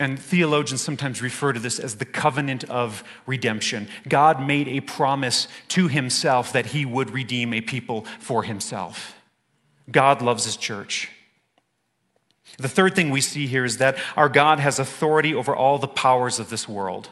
And 0.00 0.18
theologians 0.18 0.80
sometimes 0.80 1.22
refer 1.22 1.52
to 1.52 1.60
this 1.60 1.78
as 1.78 1.96
the 1.96 2.04
covenant 2.04 2.64
of 2.64 3.04
redemption. 3.26 3.88
God 4.08 4.44
made 4.44 4.66
a 4.66 4.80
promise 4.80 5.46
to 5.68 5.86
himself 5.86 6.52
that 6.52 6.66
he 6.66 6.84
would 6.84 7.10
redeem 7.10 7.54
a 7.54 7.60
people 7.60 8.04
for 8.18 8.42
himself. 8.42 9.14
God 9.90 10.22
loves 10.22 10.44
his 10.44 10.56
church. 10.56 11.10
The 12.58 12.68
third 12.68 12.94
thing 12.94 13.10
we 13.10 13.20
see 13.20 13.46
here 13.46 13.64
is 13.64 13.78
that 13.78 13.96
our 14.16 14.28
God 14.28 14.60
has 14.60 14.78
authority 14.78 15.34
over 15.34 15.54
all 15.54 15.78
the 15.78 15.88
powers 15.88 16.38
of 16.38 16.50
this 16.50 16.68
world. 16.68 17.08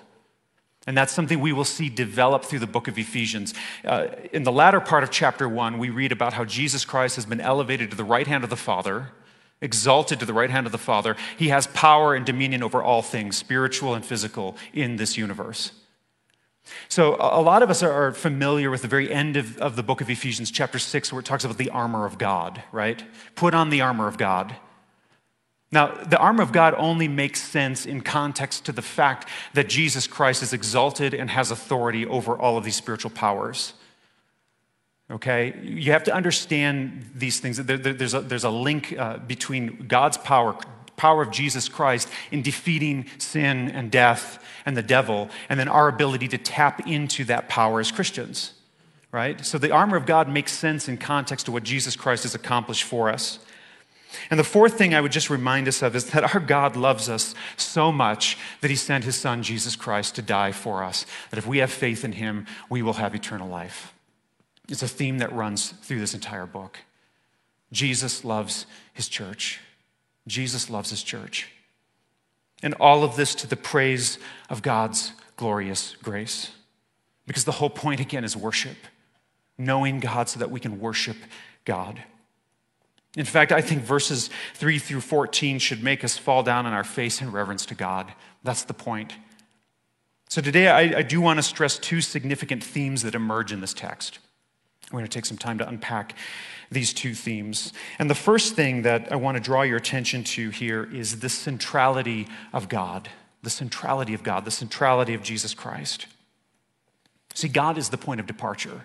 And 0.87 0.97
that's 0.97 1.12
something 1.12 1.41
we 1.41 1.52
will 1.52 1.64
see 1.64 1.88
develop 1.88 2.45
through 2.45 2.59
the 2.59 2.67
book 2.67 2.88
of 2.88 2.99
Ephesians. 2.99 3.55
Uh, 3.85 4.09
in 4.33 4.43
the 4.43 4.52
latter 4.52 4.81
part 4.81 5.05
of 5.05 5.11
chapter 5.11 5.49
one, 5.49 5.79
we 5.79 5.91
read 5.91 6.11
about 6.11 6.33
how 6.33 6.45
Jesus 6.45 6.85
Christ 6.85 7.17
has 7.17 7.26
been 7.26 7.41
elevated 7.41 7.91
to 7.91 7.97
the 7.97 8.05
right 8.05 8.26
hand 8.26 8.43
of 8.43 8.50
the 8.50 8.57
Father, 8.57 9.11
exalted 9.61 10.19
to 10.21 10.26
the 10.26 10.33
right 10.33 10.50
hand 10.50 10.67
of 10.67 10.73
the 10.73 10.79
Father. 10.79 11.17
He 11.37 11.49
has 11.49 11.69
power 11.69 12.14
and 12.14 12.26
dominion 12.26 12.62
over 12.64 12.83
all 12.83 13.02
things, 13.02 13.37
spiritual 13.37 13.95
and 13.95 14.05
physical, 14.05 14.57
in 14.73 14.97
this 14.97 15.17
universe. 15.17 15.71
So, 16.88 17.16
a 17.19 17.40
lot 17.42 17.62
of 17.62 17.71
us 17.71 17.83
are 17.83 18.12
familiar 18.12 18.71
with 18.71 18.83
the 18.83 18.88
very 18.88 19.12
end 19.12 19.37
of, 19.37 19.59
of 19.59 19.76
the 19.76 19.83
book 19.83 20.00
of 20.00 20.09
Ephesians, 20.09 20.50
chapter 20.50 20.78
6, 20.78 21.12
where 21.12 21.21
it 21.21 21.26
talks 21.26 21.45
about 21.45 21.59
the 21.59 21.71
armor 21.71 22.07
of 22.07 22.19
God, 22.19 22.62
right? 22.71 23.02
Put 23.35 23.52
on 23.52 23.71
the 23.71 23.81
armor 23.81 24.07
of 24.07 24.16
God. 24.16 24.54
Now, 25.73 25.87
the 25.87 26.19
armor 26.19 26.42
of 26.42 26.52
God 26.52 26.75
only 26.76 27.09
makes 27.09 27.42
sense 27.42 27.87
in 27.87 28.02
context 28.02 28.66
to 28.66 28.73
the 28.73 28.83
fact 28.83 29.28
that 29.54 29.71
Jesus 29.71 30.07
Christ 30.07 30.42
is 30.42 30.52
exalted 30.52 31.14
and 31.14 31.31
has 31.31 31.50
authority 31.50 32.07
over 32.07 32.37
all 32.37 32.59
of 32.59 32.64
these 32.64 32.76
spiritual 32.76 33.11
powers. 33.11 33.73
Okay? 35.11 35.59
You 35.62 35.92
have 35.92 36.04
to 36.04 36.14
understand 36.14 37.11
these 37.14 37.40
things. 37.40 37.57
There's 37.57 38.14
a, 38.14 38.21
there's 38.21 38.45
a 38.45 38.50
link 38.50 38.97
uh, 38.99 39.16
between 39.19 39.87
God's 39.88 40.19
power, 40.19 40.57
power 41.02 41.21
of 41.21 41.32
Jesus 41.32 41.68
Christ 41.68 42.09
in 42.30 42.42
defeating 42.42 43.06
sin 43.18 43.68
and 43.73 43.90
death 43.90 44.38
and 44.64 44.76
the 44.76 44.85
devil, 44.85 45.30
and 45.49 45.59
then 45.59 45.66
our 45.66 45.88
ability 45.88 46.28
to 46.28 46.38
tap 46.38 46.87
into 46.87 47.25
that 47.25 47.49
power 47.49 47.80
as 47.80 47.90
Christians. 47.90 48.52
Right? 49.11 49.44
So 49.44 49.59
the 49.59 49.73
armor 49.73 49.97
of 49.97 50.06
God 50.06 50.28
makes 50.28 50.52
sense 50.52 50.88
in 50.88 50.99
context 50.99 51.47
to 51.47 51.52
what 51.52 51.64
Jesus 51.64 51.97
Christ 51.97 52.23
has 52.23 52.37
accomplished 52.37 52.85
for 52.85 53.09
us. 53.09 53.40
And 54.30 54.38
the 54.38 54.44
fourth 54.44 54.78
thing 54.78 54.94
I 54.94 55.00
would 55.00 55.11
just 55.11 55.28
remind 55.28 55.66
us 55.66 55.82
of 55.82 55.97
is 55.97 56.11
that 56.11 56.35
our 56.35 56.40
God 56.40 56.76
loves 56.76 57.09
us 57.09 57.35
so 57.56 57.90
much 57.90 58.38
that 58.61 58.71
he 58.71 58.76
sent 58.76 59.02
his 59.02 59.16
son, 59.16 59.42
Jesus 59.42 59.75
Christ, 59.75 60.14
to 60.14 60.23
die 60.23 60.52
for 60.52 60.85
us. 60.85 61.04
That 61.30 61.38
if 61.38 61.49
we 61.49 61.59
have 61.59 61.73
faith 61.73 62.04
in 62.04 62.12
him, 62.12 62.47
we 62.71 62.80
will 62.80 62.92
have 62.94 63.12
eternal 63.12 63.49
life. 63.49 63.92
It's 64.68 64.85
a 64.85 64.88
theme 64.88 65.18
that 65.18 65.32
runs 65.32 65.71
through 65.82 65.99
this 65.99 66.14
entire 66.14 66.47
book. 66.47 66.78
Jesus 67.73 68.25
loves 68.25 68.66
his 68.94 69.09
church. 69.09 69.59
Jesus 70.26 70.71
loves 70.71 70.91
his 70.91 71.02
church. 71.02 71.49
And 72.62 72.75
all 72.75 73.02
of 73.02 73.17
this 73.17 73.35
to 73.37 73.47
the 73.47 73.57
praise 73.57 74.19
of 74.49 74.62
God's 74.62 75.12
glorious 75.37 75.97
grace. 76.02 76.52
Because 77.26 77.45
the 77.45 77.52
whole 77.52 77.71
point, 77.71 78.00
again, 78.00 78.25
is 78.25 78.37
worship. 78.37 78.76
Knowing 79.59 80.00
God 80.00 80.29
so 80.29 80.38
that 80.38 80.50
we 80.50 80.61
can 80.61 80.81
worship 80.81 81.17
God. 81.64 82.02
In 83.17 83.25
fact, 83.25 83.52
I 83.52 83.61
think 83.61 83.83
verses 83.83 84.31
3 84.55 84.79
through 84.79 85.02
14 85.02 85.59
should 85.59 85.83
make 85.83 86.02
us 86.02 86.17
fall 86.17 86.43
down 86.43 86.64
on 86.64 86.73
our 86.73 86.85
face 86.85 87.21
in 87.21 87.31
reverence 87.31 87.67
to 87.67 87.75
God. 87.75 88.12
That's 88.43 88.64
the 88.64 88.75
point. 88.75 89.14
So 90.29 90.41
today, 90.41 90.69
I, 90.69 90.99
I 90.99 91.02
do 91.02 91.21
want 91.21 91.38
to 91.38 91.43
stress 91.43 91.79
two 91.79 92.00
significant 92.00 92.64
themes 92.64 93.02
that 93.02 93.14
emerge 93.14 93.52
in 93.52 93.61
this 93.61 93.75
text. 93.75 94.19
We're 94.93 95.01
going 95.01 95.09
to 95.09 95.15
take 95.15 95.25
some 95.25 95.39
time 95.39 95.59
to 95.59 95.69
unpack 95.69 96.15
these 96.71 96.93
two 96.93 97.15
themes. 97.15 97.73
And 97.99 98.11
the 98.11 98.15
first 98.15 98.55
thing 98.55 98.83
that 98.83 99.11
I 99.11 99.17
want 99.17 99.37
to 99.37 99.43
draw 99.43 99.63
your 99.63 99.79
attention 99.79 100.25
to 100.25 100.51
here 100.51 100.89
is 100.93 101.21
the 101.21 101.29
centrality 101.29 102.29
of 102.53 102.69
God, 102.69 103.09
the 103.43 103.51
centrality 103.51 104.15
of 104.15 104.23
God, 104.23 104.45
the 104.45 104.51
centrality 104.51 105.15
of 105.15 105.23
Jesus 105.23 105.55
Christ. 105.55 106.07
See, 107.35 107.49
God 107.49 107.79
is 107.79 107.89
the 107.89 107.99
point 107.99 108.21
of 108.21 108.27
departure. 108.27 108.85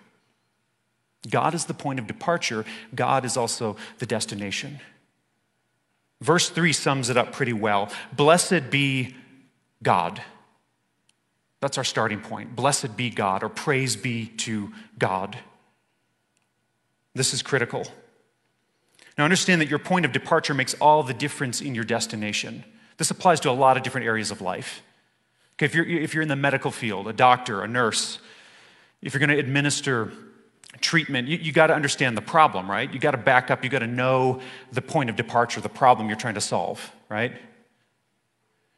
God 1.30 1.54
is 1.54 1.66
the 1.66 1.74
point 1.74 2.00
of 2.00 2.08
departure, 2.08 2.64
God 2.96 3.26
is 3.26 3.36
also 3.36 3.76
the 3.98 4.06
destination. 4.06 4.80
Verse 6.22 6.50
3 6.50 6.74
sums 6.74 7.10
it 7.10 7.18
up 7.18 7.32
pretty 7.32 7.54
well. 7.54 7.92
Blessed 8.16 8.70
be 8.70 9.16
God. 9.84 10.22
That's 11.60 11.78
our 11.78 11.84
starting 11.84 12.22
point. 12.22 12.56
Blessed 12.56 12.96
be 12.96 13.10
God, 13.10 13.44
or 13.44 13.50
praise 13.50 13.96
be 13.96 14.28
to 14.38 14.72
God. 14.98 15.38
This 17.18 17.34
is 17.34 17.42
critical. 17.42 17.88
Now, 19.18 19.24
understand 19.24 19.60
that 19.62 19.70
your 19.70 19.80
point 19.80 20.06
of 20.06 20.12
departure 20.12 20.54
makes 20.54 20.76
all 20.76 21.02
the 21.02 21.14
difference 21.14 21.62
in 21.62 21.74
your 21.74 21.84
destination. 21.84 22.64
This 22.98 23.10
applies 23.10 23.40
to 23.42 23.50
a 23.50 23.52
lot 23.52 23.76
of 23.76 23.84
different 23.84 24.06
areas 24.06 24.30
of 24.30 24.42
life. 24.42 24.84
Okay, 25.56 25.66
if, 25.66 25.74
you're, 25.74 25.86
if 25.86 26.14
you're 26.14 26.22
in 26.22 26.30
the 26.30 26.36
medical 26.36 26.70
field, 26.70 27.08
a 27.08 27.14
doctor, 27.14 27.64
a 27.64 27.68
nurse, 27.68 28.20
if 29.02 29.14
you're 29.14 29.20
going 29.20 29.36
to 29.36 29.40
administer 29.40 30.12
treatment, 30.80 31.28
you, 31.28 31.38
you 31.38 31.52
got 31.52 31.68
to 31.68 31.74
understand 31.74 32.16
the 32.16 32.22
problem, 32.22 32.70
right? 32.70 32.94
You 32.94 33.00
got 33.00 33.12
to 33.12 33.18
back 33.18 33.50
up, 33.50 33.64
you 33.64 33.70
got 33.72 33.80
to 33.80 33.88
know 33.88 34.40
the 34.72 34.84
point 34.84 35.10
of 35.10 35.16
departure, 35.16 35.60
the 35.60 35.70
problem 35.70 36.08
you're 36.10 36.18
trying 36.18 36.36
to 36.36 36.42
solve, 36.42 36.92
right? 37.10 37.34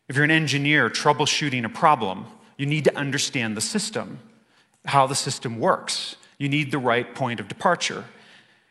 If 0.07 0.15
you're 0.15 0.23
an 0.23 0.31
engineer 0.31 0.89
troubleshooting 0.89 1.65
a 1.65 1.69
problem, 1.69 2.25
you 2.57 2.65
need 2.65 2.85
to 2.85 2.95
understand 2.95 3.57
the 3.57 3.61
system, 3.61 4.19
how 4.85 5.05
the 5.05 5.15
system 5.15 5.59
works. 5.59 6.15
You 6.37 6.47
need 6.47 6.71
the 6.71 6.79
right 6.79 7.13
point 7.13 7.41
of 7.41 7.49
departure 7.49 8.05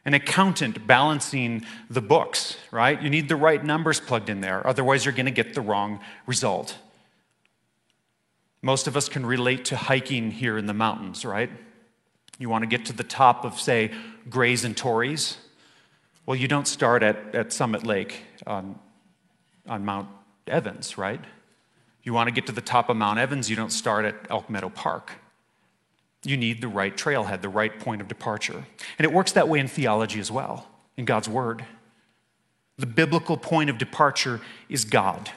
an 0.05 0.15
accountant 0.15 0.87
balancing 0.87 1.65
the 1.91 2.01
books, 2.01 2.57
right? 2.71 3.01
You 3.01 3.11
need 3.11 3.29
the 3.29 3.37
right 3.37 3.63
numbers 3.63 4.01
plugged 4.01 4.31
in 4.31 4.41
there, 4.41 4.67
otherwise, 4.67 5.05
you're 5.05 5.15
going 5.15 5.27
to 5.27 5.33
get 5.33 5.55
the 5.55 5.61
wrong 5.61 6.01
result. 6.27 6.79
Most 8.63 8.87
of 8.87 8.97
us 8.97 9.09
can 9.09 9.25
relate 9.25 9.67
to 9.67 9.77
hiking 9.77 10.31
here 10.31 10.59
in 10.59 10.67
the 10.67 10.75
mountains, 10.75 11.25
right? 11.25 11.51
You 12.39 12.49
want 12.49 12.63
to 12.63 12.67
get 12.69 12.87
to 12.87 12.93
the 12.93 13.05
top 13.05 13.45
of, 13.45 13.61
say, 13.61 13.91
Grays 14.29 14.65
and 14.65 14.77
Torreys. 14.77 15.37
Well, 16.27 16.37
you 16.37 16.49
don't 16.49 16.67
start 16.67 17.03
at, 17.03 17.35
at 17.35 17.53
Summit 17.53 17.85
Lake 17.85 18.23
on, 18.47 18.79
on 19.67 19.85
Mount 19.85 20.09
Evans, 20.47 20.99
right? 20.99 21.21
You 22.03 22.13
want 22.13 22.29
to 22.29 22.33
get 22.33 22.47
to 22.47 22.53
the 22.53 22.61
top 22.61 22.89
of 22.89 22.97
Mount 22.97 23.19
Evans, 23.19 23.51
you 23.51 23.57
don't 23.57 23.73
start 23.73 24.05
at 24.05 24.15
Elk 24.31 24.49
Meadow 24.49 24.71
Park. 24.71 25.13
You 26.25 26.37
need 26.37 26.61
the 26.61 26.69
right 26.69 26.97
trailhead, 26.97 27.43
the 27.43 27.49
right 27.49 27.79
point 27.79 28.01
of 28.01 28.09
departure. 28.09 28.65
And 28.99 29.05
it 29.05 29.13
works 29.13 29.33
that 29.33 29.49
way 29.49 29.59
in 29.61 29.69
theology 29.69 30.21
as 30.21 30.31
well, 30.31 30.67
in 30.97 31.05
God's 31.05 31.29
Word. 31.29 31.65
The 32.77 32.87
biblical 32.87 33.37
point 33.37 33.71
of 33.71 33.79
departure 33.79 34.41
is 34.69 34.85
God. 34.85 35.31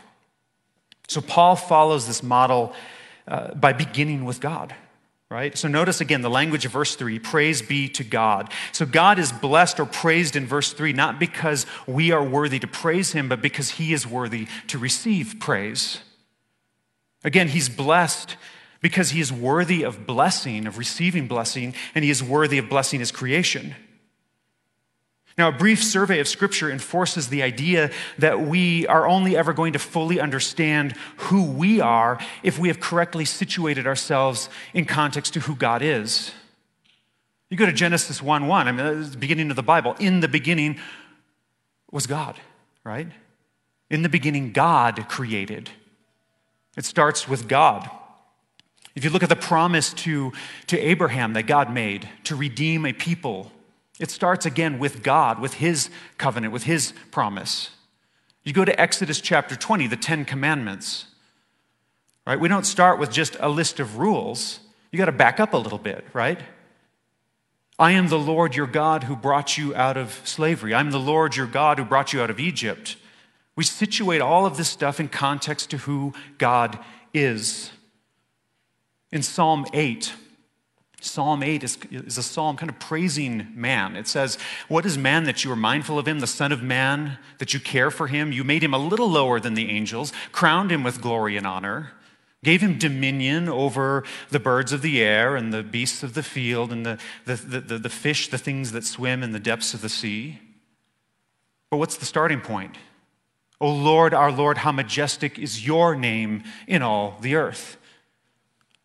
So 1.07 1.21
Paul 1.21 1.55
follows 1.55 2.07
this 2.07 2.23
model 2.23 2.73
uh, 3.27 3.53
by 3.53 3.73
beginning 3.73 4.25
with 4.25 4.39
God, 4.39 4.73
right? 5.29 5.57
So 5.57 5.67
notice 5.67 6.01
again 6.01 6.21
the 6.21 6.29
language 6.29 6.65
of 6.65 6.71
verse 6.71 6.95
3 6.95 7.19
praise 7.19 7.61
be 7.61 7.89
to 7.89 8.03
God. 8.03 8.51
So 8.71 8.85
God 8.85 9.19
is 9.19 9.31
blessed 9.31 9.79
or 9.79 9.85
praised 9.85 10.35
in 10.35 10.45
verse 10.45 10.73
3, 10.73 10.93
not 10.93 11.19
because 11.19 11.65
we 11.85 12.11
are 12.11 12.23
worthy 12.23 12.59
to 12.59 12.67
praise 12.67 13.11
him, 13.11 13.27
but 13.27 13.41
because 13.41 13.71
he 13.71 13.93
is 13.93 14.07
worthy 14.07 14.47
to 14.67 14.77
receive 14.77 15.35
praise. 15.39 15.99
Again, 17.23 17.49
he's 17.49 17.69
blessed 17.69 18.37
because 18.81 19.11
he 19.11 19.21
is 19.21 19.31
worthy 19.31 19.83
of 19.83 20.05
blessing, 20.05 20.65
of 20.65 20.77
receiving 20.77 21.27
blessing, 21.27 21.73
and 21.93 22.03
he 22.03 22.09
is 22.09 22.23
worthy 22.23 22.57
of 22.57 22.67
blessing 22.67 22.99
his 22.99 23.11
creation. 23.11 23.75
Now, 25.37 25.47
a 25.47 25.51
brief 25.51 25.81
survey 25.81 26.19
of 26.19 26.27
Scripture 26.27 26.69
enforces 26.69 27.29
the 27.29 27.41
idea 27.41 27.91
that 28.17 28.41
we 28.41 28.85
are 28.87 29.07
only 29.07 29.37
ever 29.37 29.53
going 29.53 29.73
to 29.73 29.79
fully 29.79 30.19
understand 30.19 30.93
who 31.17 31.43
we 31.43 31.79
are 31.79 32.19
if 32.43 32.59
we 32.59 32.67
have 32.67 32.79
correctly 32.79 33.23
situated 33.23 33.87
ourselves 33.87 34.49
in 34.73 34.85
context 34.85 35.33
to 35.35 35.39
who 35.41 35.55
God 35.55 35.81
is. 35.81 36.31
You 37.49 37.57
go 37.57 37.65
to 37.65 37.73
Genesis 37.73 38.21
1 38.21 38.47
1, 38.47 38.67
I 38.67 38.71
mean, 38.71 39.09
the 39.09 39.17
beginning 39.17 39.49
of 39.49 39.55
the 39.55 39.63
Bible. 39.63 39.95
In 39.99 40.19
the 40.19 40.27
beginning 40.27 40.79
was 41.91 42.07
God, 42.07 42.39
right? 42.83 43.07
In 43.89 44.03
the 44.03 44.09
beginning, 44.09 44.51
God 44.51 45.07
created. 45.09 45.69
It 46.77 46.85
starts 46.85 47.27
with 47.27 47.47
God. 47.47 47.89
If 48.95 49.03
you 49.03 49.09
look 49.09 49.23
at 49.23 49.29
the 49.29 49.35
promise 49.35 49.93
to, 49.93 50.33
to 50.67 50.79
Abraham 50.79 51.33
that 51.33 51.43
God 51.43 51.73
made 51.73 52.09
to 52.25 52.35
redeem 52.35 52.85
a 52.85 52.93
people, 52.93 53.51
it 53.99 54.11
starts 54.11 54.45
again 54.45 54.79
with 54.79 55.03
God, 55.03 55.39
with 55.39 55.55
his 55.55 55.89
covenant, 56.17 56.53
with 56.53 56.63
his 56.63 56.93
promise. 57.11 57.69
You 58.43 58.53
go 58.53 58.65
to 58.65 58.81
Exodus 58.81 59.21
chapter 59.21 59.55
20, 59.55 59.87
the 59.87 59.95
Ten 59.95 60.25
Commandments, 60.25 61.05
right? 62.25 62.39
We 62.39 62.47
don't 62.47 62.65
start 62.65 62.99
with 62.99 63.11
just 63.11 63.37
a 63.39 63.47
list 63.47 63.79
of 63.79 63.97
rules. 63.97 64.59
You 64.91 64.97
got 64.97 65.05
to 65.05 65.11
back 65.11 65.39
up 65.39 65.53
a 65.53 65.57
little 65.57 65.77
bit, 65.77 66.05
right? 66.13 66.39
I 67.77 67.91
am 67.91 68.09
the 68.09 68.19
Lord 68.19 68.55
your 68.55 68.67
God 68.67 69.05
who 69.05 69.15
brought 69.15 69.57
you 69.57 69.73
out 69.75 69.97
of 69.97 70.19
slavery. 70.23 70.73
I'm 70.73 70.91
the 70.91 70.99
Lord 70.99 71.35
your 71.35 71.47
God 71.47 71.79
who 71.79 71.85
brought 71.85 72.13
you 72.13 72.21
out 72.21 72.29
of 72.29 72.39
Egypt. 72.39 72.95
We 73.55 73.63
situate 73.63 74.21
all 74.21 74.45
of 74.45 74.57
this 74.57 74.69
stuff 74.69 74.99
in 74.99 75.07
context 75.07 75.69
to 75.71 75.77
who 75.77 76.13
God 76.37 76.79
is. 77.13 77.71
In 79.11 79.21
Psalm 79.23 79.65
8, 79.73 80.13
Psalm 81.01 81.41
8 81.41 81.63
is, 81.63 81.77
is 81.89 82.19
a 82.19 82.23
psalm 82.23 82.55
kind 82.55 82.69
of 82.69 82.79
praising 82.79 83.47
man. 83.55 83.95
It 83.95 84.07
says, 84.07 84.37
What 84.67 84.85
is 84.85 84.99
man 84.99 85.23
that 85.23 85.43
you 85.43 85.51
are 85.51 85.55
mindful 85.55 85.97
of 85.97 86.07
him, 86.07 86.19
the 86.19 86.27
Son 86.27 86.51
of 86.51 86.61
Man, 86.61 87.17
that 87.39 87.55
you 87.55 87.59
care 87.59 87.89
for 87.89 88.05
him? 88.05 88.31
You 88.31 88.43
made 88.43 88.63
him 88.63 88.73
a 88.73 88.77
little 88.77 89.09
lower 89.09 89.39
than 89.39 89.55
the 89.55 89.69
angels, 89.71 90.13
crowned 90.31 90.71
him 90.71 90.83
with 90.83 91.01
glory 91.01 91.37
and 91.37 91.47
honor, 91.47 91.93
gave 92.43 92.61
him 92.61 92.77
dominion 92.77 93.49
over 93.49 94.03
the 94.29 94.39
birds 94.39 94.71
of 94.73 94.83
the 94.83 95.01
air 95.01 95.35
and 95.35 95.51
the 95.51 95.63
beasts 95.63 96.03
of 96.03 96.13
the 96.13 96.23
field 96.23 96.71
and 96.71 96.85
the, 96.85 96.99
the, 97.25 97.35
the, 97.35 97.79
the, 97.79 97.89
fish, 97.89 98.29
the 98.29 98.37
things 98.37 98.71
that 98.71 98.85
swim 98.85 99.23
in 99.23 99.31
the 99.31 99.39
depths 99.39 99.73
of 99.73 99.81
the 99.81 99.89
sea. 99.89 100.39
But 101.71 101.77
what's 101.77 101.97
the 101.97 102.05
starting 102.05 102.41
point? 102.41 102.77
O 103.59 103.71
Lord, 103.71 104.13
our 104.13 104.31
Lord, 104.31 104.59
how 104.59 104.71
majestic 104.71 105.39
is 105.39 105.65
your 105.65 105.95
name 105.95 106.43
in 106.67 106.83
all 106.83 107.17
the 107.21 107.35
earth. 107.35 107.77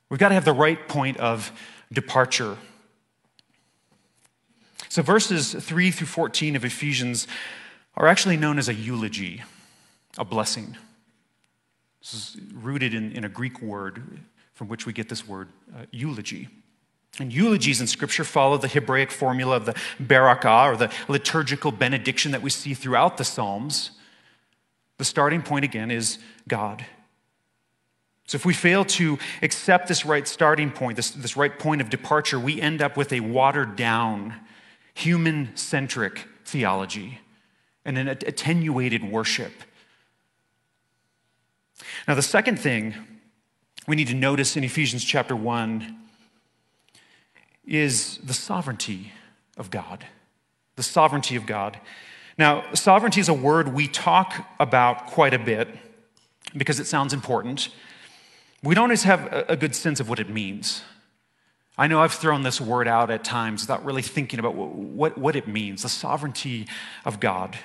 We've 0.09 0.21
got 0.21 0.29
to 0.29 0.35
have 0.35 0.45
the 0.45 0.53
right 0.53 0.89
point 0.89 1.17
of 1.17 1.53
departure. 1.93 2.57
So, 4.89 5.03
verses 5.03 5.53
3 5.55 5.91
through 5.91 6.07
14 6.07 6.57
of 6.57 6.65
Ephesians 6.65 7.27
are 7.97 8.07
actually 8.07 8.37
known 8.37 8.59
as 8.59 8.69
a 8.69 8.75
eulogy, 8.75 9.43
a 10.17 10.25
blessing. 10.25 10.77
This 12.01 12.15
is 12.15 12.37
rooted 12.55 12.95
in, 12.95 13.13
in 13.13 13.25
a 13.25 13.29
Greek 13.29 13.61
word 13.61 14.21
from 14.55 14.69
which 14.69 14.87
we 14.87 14.93
get 14.93 15.09
this 15.09 15.27
word 15.27 15.49
uh, 15.75 15.87
eulogy. 15.91 16.49
And 17.19 17.33
eulogies 17.33 17.81
in 17.81 17.87
Scripture 17.87 18.25
follow 18.25 18.59
the 18.59 18.69
Hebraic 18.69 19.11
formula 19.11 19.57
of 19.57 19.67
the 19.67 19.75
barakah, 20.01 20.73
or 20.73 20.77
the 20.77 20.93
liturgical 21.09 21.73
benediction 21.73 22.33
that 22.33 22.43
we 22.43 22.51
see 22.51 22.75
throughout 22.75 23.17
the 23.17 23.25
Psalms. 23.25 23.93
The 24.99 25.05
starting 25.05 25.43
point, 25.43 25.65
again, 25.65 25.91
is 25.91 26.19
God. 26.47 26.85
So, 28.27 28.37
if 28.37 28.45
we 28.45 28.55
fail 28.55 28.85
to 28.85 29.19
accept 29.43 29.87
this 29.87 30.05
right 30.05 30.27
starting 30.27 30.71
point, 30.71 30.97
this, 30.97 31.11
this 31.11 31.37
right 31.37 31.57
point 31.57 31.81
of 31.81 31.91
departure, 31.91 32.41
we 32.41 32.61
end 32.61 32.83
up 32.83 32.97
with 32.97 33.13
a 33.13 33.21
watered 33.21 33.77
down, 33.77 34.35
human 34.95 35.57
centric 35.57 36.27
theology 36.45 37.21
and 37.85 37.97
an 37.97 38.09
attenuated 38.09 39.05
worship. 39.05 39.53
Now, 42.09 42.15
the 42.15 42.23
second 42.23 42.59
thing 42.59 42.95
we 43.87 43.95
need 43.95 44.09
to 44.09 44.15
notice 44.15 44.57
in 44.57 44.65
Ephesians 44.65 45.05
chapter 45.05 45.37
1 45.37 45.97
is 47.65 48.19
the 48.19 48.35
sovereignty 48.35 49.13
of 49.57 49.71
God. 49.71 50.05
The 50.75 50.83
sovereignty 50.83 51.37
of 51.37 51.47
God. 51.47 51.79
Now, 52.39 52.65
sovereignty 52.75 53.21
is 53.21 53.29
a 53.29 53.35
word 53.35 53.69
we 53.69 53.87
talk 53.87 54.49
about 54.59 55.07
quite 55.07 55.33
a 55.33 55.39
bit 55.39 55.69
because 56.57 56.81
it 56.81 56.87
sounds 56.87 57.13
important 57.13 57.69
we 58.67 58.75
don't 58.75 58.85
always 58.85 59.05
have 59.05 59.45
a 59.49 59.57
good 59.57 59.75
sense 59.75 60.01
of 60.01 60.09
what 60.09 60.19
it 60.19 60.29
means. 60.29 60.83
I 61.79 61.87
know 61.87 62.01
I've 62.01 62.15
thrown 62.15 62.43
this 62.43 62.61
word 62.61 62.89
out 62.89 63.11
at 63.11 63.23
times 63.23 63.63
without 63.63 63.85
really 63.85 64.03
thinking 64.03 64.39
about 64.39 64.55
what, 64.55 65.19
what 65.19 65.37
it 65.37 65.47
means 65.47 65.83
the 65.83 65.89
sovereignty 65.89 66.67
of 67.05 67.21
God. 67.21 67.57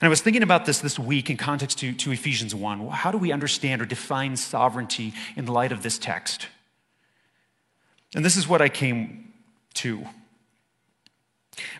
And 0.00 0.06
I 0.06 0.08
was 0.08 0.20
thinking 0.20 0.42
about 0.42 0.66
this 0.66 0.80
this 0.80 0.98
week 0.98 1.30
in 1.30 1.36
context 1.36 1.78
to, 1.78 1.92
to 1.92 2.10
Ephesians 2.10 2.54
1. 2.54 2.88
How 2.88 3.10
do 3.10 3.18
we 3.18 3.32
understand 3.32 3.82
or 3.82 3.86
define 3.86 4.36
sovereignty 4.36 5.12
in 5.36 5.46
light 5.46 5.72
of 5.72 5.82
this 5.82 5.98
text? 5.98 6.48
And 8.14 8.24
this 8.24 8.36
is 8.36 8.48
what 8.48 8.60
I 8.60 8.68
came 8.68 9.32
to. 9.74 10.04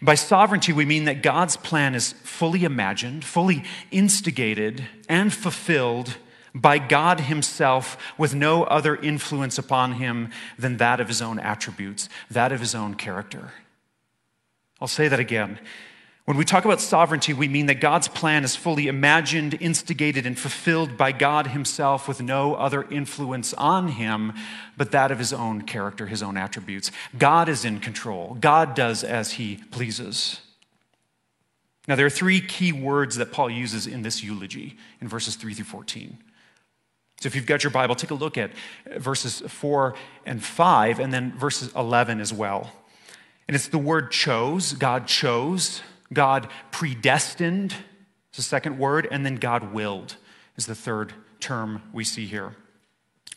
By 0.03 0.15
sovereignty, 0.15 0.73
we 0.73 0.85
mean 0.85 1.05
that 1.07 1.23
God's 1.23 1.57
plan 1.57 1.95
is 1.95 2.13
fully 2.13 2.65
imagined, 2.65 3.25
fully 3.25 3.65
instigated, 3.91 4.87
and 5.09 5.33
fulfilled 5.33 6.17
by 6.55 6.79
God 6.79 7.21
Himself 7.21 7.97
with 8.19 8.35
no 8.35 8.65
other 8.65 8.97
influence 8.97 9.59
upon 9.59 9.93
Him 9.93 10.31
than 10.59 10.79
that 10.79 11.01
of 11.01 11.09
His 11.09 11.23
own 11.23 11.39
attributes, 11.39 12.09
that 12.31 12.53
of 12.53 12.61
His 12.61 12.75
own 12.75 12.95
character. 12.95 13.53
I'll 14.81 14.89
say 14.89 15.09
that 15.09 15.21
again. 15.21 15.59
When 16.31 16.37
we 16.37 16.45
talk 16.45 16.65
about 16.65 16.81
sovereignty, 16.81 17.33
we 17.33 17.49
mean 17.49 17.67
that 17.67 17.81
God's 17.81 18.07
plan 18.07 18.45
is 18.45 18.55
fully 18.55 18.87
imagined, 18.87 19.59
instigated, 19.61 20.27
and 20.27 20.39
fulfilled 20.39 20.97
by 20.97 21.11
God 21.13 21.49
Himself 21.49 22.07
with 22.07 22.21
no 22.21 22.55
other 22.55 22.85
influence 22.85 23.53
on 23.55 23.89
Him 23.89 24.35
but 24.77 24.93
that 24.93 25.11
of 25.11 25.19
His 25.19 25.33
own 25.33 25.63
character, 25.63 26.07
His 26.07 26.23
own 26.23 26.37
attributes. 26.37 26.93
God 27.19 27.49
is 27.49 27.65
in 27.65 27.81
control, 27.81 28.37
God 28.41 28.75
does 28.75 29.03
as 29.03 29.33
He 29.33 29.57
pleases. 29.73 30.41
Now, 31.89 31.97
there 31.97 32.07
are 32.07 32.11
three 32.11 32.41
key 32.41 32.71
words 32.71 33.17
that 33.17 33.33
Paul 33.33 33.51
uses 33.51 33.89
in 33.89 34.03
this 34.03 34.23
eulogy 34.23 34.77
in 35.01 35.09
verses 35.09 35.35
3 35.35 35.55
through 35.55 35.65
14. 35.65 36.17
So 37.21 37.27
if 37.27 37.37
you've 37.37 37.47
got 37.47 37.63
your 37.63 37.71
Bible, 37.71 37.95
take 37.95 38.11
a 38.11 38.15
look 38.15 38.39
at 38.39 38.51
verses 38.97 39.43
4 39.47 39.95
and 40.25 40.43
5, 40.43 41.01
and 41.01 41.13
then 41.13 41.33
verses 41.39 41.71
11 41.77 42.19
as 42.19 42.33
well. 42.33 42.73
And 43.47 43.55
it's 43.55 43.69
the 43.69 43.79
word 43.79 44.11
chose, 44.11 44.73
God 44.73 45.07
chose, 45.07 45.83
God 46.13 46.49
predestined 46.71 47.73
is 47.73 48.37
the 48.37 48.43
second 48.43 48.79
word, 48.79 49.07
and 49.11 49.25
then 49.25 49.37
God 49.37 49.75
willed 49.75 50.17
is 50.57 50.67
the 50.67 50.75
third 50.75 51.13
term 51.41 51.83
we 51.93 52.05
see 52.05 52.27
here. 52.27 52.55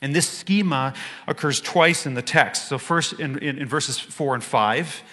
And 0.02 0.16
this 0.16 0.30
schema 0.30 0.94
occurs 1.28 1.62
twice 1.62 2.06
in 2.06 2.14
the 2.14 2.22
text. 2.22 2.68
So, 2.68 2.78
first 2.78 3.14
in, 3.14 3.38
in, 3.40 3.58
in, 3.58 3.68
verses 3.68 3.98
4 3.98 4.36
and 4.36 4.44
5, 4.44 5.04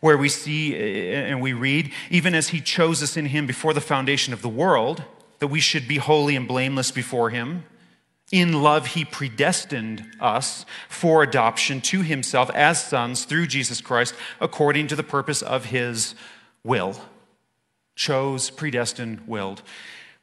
where 0.00 0.16
we 0.16 0.28
see 0.28 0.76
and 0.76 1.40
we 1.40 1.52
read, 1.52 1.92
even 2.10 2.34
as 2.34 2.48
he 2.48 2.60
chose 2.60 3.02
us 3.02 3.16
in 3.16 3.26
him 3.26 3.46
before 3.46 3.74
the 3.74 3.80
foundation 3.80 4.32
of 4.32 4.42
the 4.42 4.48
world, 4.48 5.02
that 5.40 5.48
we 5.48 5.60
should 5.60 5.86
be 5.86 5.96
holy 5.96 6.36
and 6.36 6.46
blameless 6.46 6.90
before 6.90 7.30
him. 7.30 7.64
In 8.30 8.62
love, 8.62 8.88
he 8.88 9.04
predestined 9.04 10.04
us 10.20 10.66
for 10.88 11.22
adoption 11.22 11.80
to 11.82 12.02
himself 12.02 12.50
as 12.50 12.82
sons 12.82 13.24
through 13.24 13.46
Jesus 13.46 13.80
Christ, 13.80 14.14
according 14.40 14.88
to 14.88 14.96
the 14.96 15.02
purpose 15.02 15.40
of 15.40 15.66
his 15.66 16.14
will. 16.62 17.00
Chose, 17.94 18.50
predestined, 18.50 19.26
willed. 19.26 19.62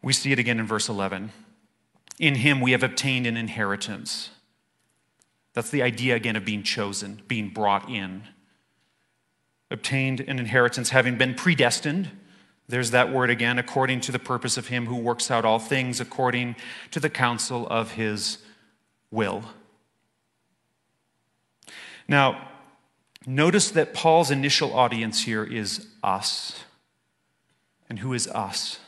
We 0.04 0.14
see 0.14 0.32
it 0.32 0.40
again 0.40 0.60
in 0.60 0.68
verse 0.68 0.88
11. 0.88 1.32
In 2.20 2.36
him 2.36 2.62
we 2.62 2.72
have 2.72 2.84
obtained 2.84 3.26
an 3.26 3.38
inheritance. 3.38 4.30
That's 5.54 5.72
the 5.72 5.82
idea 5.82 6.16
again 6.16 6.36
of 6.36 6.46
being 6.46 6.64
chosen, 6.64 7.22
being 7.28 7.50
brought 7.50 7.90
in. 7.90 8.24
Obtained 9.72 10.20
an 10.22 10.38
inheritance, 10.38 10.92
having 10.92 11.18
been 11.18 11.34
predestined. 11.34 12.12
There's 12.68 12.92
that 12.92 13.12
word 13.12 13.30
again, 13.30 13.60
according 13.60 14.02
to 14.02 14.12
the 14.12 14.20
purpose 14.20 14.58
of 14.58 14.68
him 14.68 14.88
who 14.88 14.96
works 14.96 15.30
out 15.30 15.46
all 15.46 15.60
things 15.60 16.00
according 16.00 16.56
to 16.92 17.00
the 17.00 17.10
counsel 17.10 17.68
of 17.68 17.92
his 17.92 18.40
will. 19.12 19.44
Now, 22.08 22.50
notice 23.26 23.70
that 23.72 23.94
Paul's 23.94 24.32
initial 24.32 24.74
audience 24.74 25.24
here 25.24 25.44
is 25.44 25.88
us. 26.04 26.64
And 27.88 28.00
who 28.00 28.14
is 28.14 28.28
us? 28.28 28.80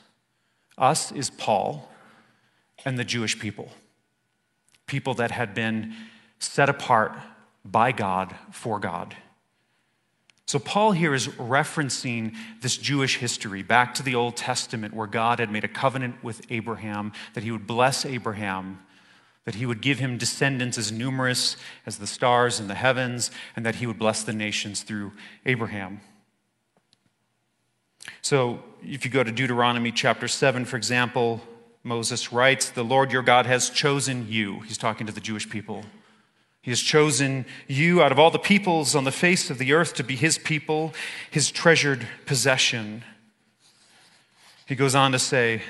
Us 0.78 1.12
is 1.12 1.30
Paul 1.30 1.92
and 2.84 2.98
the 2.98 3.04
Jewish 3.04 3.40
people, 3.40 3.72
people 4.88 5.13
that 5.16 5.32
had 5.32 5.54
been 5.54 5.94
set 6.40 6.70
apart 6.70 7.18
by 7.63 7.92
God 7.92 8.36
for 8.52 8.80
God. 8.80 9.16
So, 10.48 10.60
Paul 10.60 10.94
here 10.94 11.14
is 11.14 11.28
referencing 11.28 12.34
this 12.62 12.78
Jewish 12.78 13.18
history 13.18 13.64
back 13.64 13.94
to 13.96 14.04
the 14.04 14.16
Old 14.16 14.38
Testament 14.38 14.94
where 14.94 15.06
God 15.06 15.40
had 15.40 15.52
made 15.52 15.66
a 15.66 15.68
covenant 15.68 16.24
with 16.24 16.42
Abraham 16.50 17.12
that 17.34 17.44
he 17.44 17.52
would 17.52 17.68
bless 17.68 18.06
Abraham, 18.06 18.80
that 19.44 19.56
he 19.56 19.66
would 19.66 19.82
give 19.82 20.00
him 20.00 20.18
descendants 20.18 20.78
as 20.78 20.90
numerous 20.90 21.58
as 21.86 21.98
the 21.98 22.08
stars 22.08 22.62
in 22.62 22.68
the 22.68 22.76
heavens, 22.76 23.30
and 23.58 23.66
that 23.66 23.76
he 23.76 23.86
would 23.86 24.00
bless 24.00 24.24
the 24.24 24.32
nations 24.32 24.84
through 24.84 25.12
Abraham. 25.46 26.00
So, 28.22 28.64
if 28.82 29.04
you 29.04 29.12
go 29.12 29.24
to 29.24 29.32
Deuteronomy 29.34 29.92
chapter 29.92 30.30
7, 30.30 30.64
for 30.64 30.78
example, 30.78 31.42
Moses 31.84 32.32
writes, 32.32 32.70
The 32.70 32.84
Lord 32.84 33.12
your 33.12 33.22
God 33.22 33.48
has 33.48 33.70
chosen 33.70 34.28
you. 34.30 34.62
He's 34.62 34.78
talking 34.78 35.08
to 35.08 35.14
the 35.14 35.20
Jewish 35.20 35.50
people. 35.50 35.84
He 36.68 36.72
has 36.72 36.82
chosen 36.82 37.46
you 37.70 38.04
out 38.04 38.12
of 38.12 38.20
all 38.20 38.30
the 38.30 38.38
peoples 38.38 38.94
on 38.94 39.06
the 39.06 39.12
face 39.14 39.50
of 39.50 39.58
the 39.58 39.72
earth 39.72 39.94
to 39.94 40.04
be 40.04 40.18
his 40.18 40.38
people, 40.38 40.94
his 41.32 41.50
treasured 41.50 42.06
possession. 42.26 43.06
He 44.66 44.76
goes 44.76 44.94
on 44.94 45.14
to 45.14 45.18
say, 45.18 45.62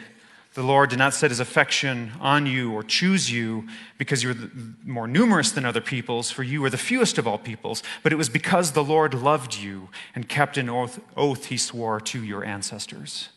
The 0.56 0.64
Lord 0.64 0.90
did 0.90 0.98
not 0.98 1.14
set 1.14 1.30
his 1.30 1.40
affection 1.40 2.14
on 2.20 2.48
you 2.48 2.74
or 2.74 2.82
choose 2.82 3.30
you 3.30 3.68
because 4.00 4.24
you 4.24 4.30
were 4.30 4.50
more 4.84 5.08
numerous 5.08 5.52
than 5.52 5.66
other 5.66 5.82
peoples, 5.82 6.32
for 6.32 6.42
you 6.42 6.64
were 6.64 6.72
the 6.72 6.80
fewest 6.80 7.20
of 7.20 7.28
all 7.28 7.38
peoples, 7.38 7.84
but 8.02 8.12
it 8.12 8.16
was 8.16 8.28
because 8.28 8.72
the 8.72 8.84
Lord 8.84 9.14
loved 9.14 9.56
you 9.56 9.90
and 10.16 10.28
kept 10.28 10.58
an 10.58 10.68
oath, 10.68 11.00
oath 11.16 11.46
he 11.46 11.58
swore 11.58 12.02
to 12.02 12.24
your 12.24 12.44
ancestors. 12.44 13.30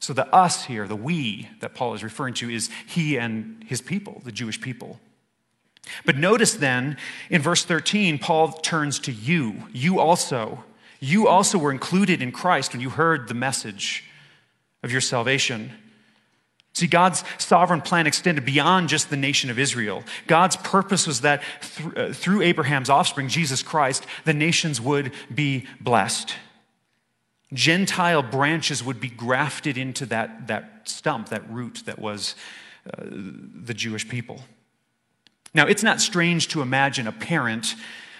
So 0.00 0.12
the 0.12 0.26
us 0.34 0.64
here, 0.64 0.88
the 0.88 0.96
we 0.96 1.48
that 1.60 1.76
Paul 1.76 1.94
is 1.94 2.02
referring 2.02 2.34
to, 2.34 2.50
is 2.50 2.70
he 2.88 3.18
and 3.18 3.62
his 3.68 3.80
people, 3.80 4.20
the 4.24 4.32
Jewish 4.32 4.60
people. 4.60 4.98
But 6.04 6.16
notice 6.16 6.54
then 6.54 6.96
in 7.30 7.42
verse 7.42 7.64
13, 7.64 8.18
Paul 8.18 8.52
turns 8.52 8.98
to 9.00 9.12
you. 9.12 9.68
You 9.72 10.00
also. 10.00 10.64
You 11.00 11.28
also 11.28 11.58
were 11.58 11.72
included 11.72 12.22
in 12.22 12.32
Christ 12.32 12.72
when 12.72 12.80
you 12.80 12.90
heard 12.90 13.28
the 13.28 13.34
message 13.34 14.04
of 14.82 14.90
your 14.90 15.00
salvation. 15.00 15.72
See, 16.72 16.86
God's 16.86 17.24
sovereign 17.38 17.80
plan 17.80 18.06
extended 18.06 18.44
beyond 18.44 18.90
just 18.90 19.08
the 19.08 19.16
nation 19.16 19.48
of 19.48 19.58
Israel. 19.58 20.04
God's 20.26 20.56
purpose 20.56 21.06
was 21.06 21.22
that 21.22 21.42
uh, 21.96 22.12
through 22.12 22.42
Abraham's 22.42 22.90
offspring, 22.90 23.28
Jesus 23.28 23.62
Christ, 23.62 24.06
the 24.24 24.34
nations 24.34 24.78
would 24.80 25.12
be 25.34 25.66
blessed. 25.80 26.34
Gentile 27.52 28.22
branches 28.22 28.84
would 28.84 29.00
be 29.00 29.08
grafted 29.08 29.78
into 29.78 30.04
that, 30.06 30.48
that 30.48 30.82
stump, 30.84 31.30
that 31.30 31.48
root 31.50 31.82
that 31.86 31.98
was 31.98 32.34
uh, 32.86 33.04
the 33.06 33.72
Jewish 33.72 34.06
people. 34.06 34.42
Now, 35.54 35.66
it's 35.66 35.82
not 35.82 36.00
strange 36.00 36.48
to 36.48 36.62
imagine 36.62 37.06
a 37.06 37.12
parent 37.12 37.74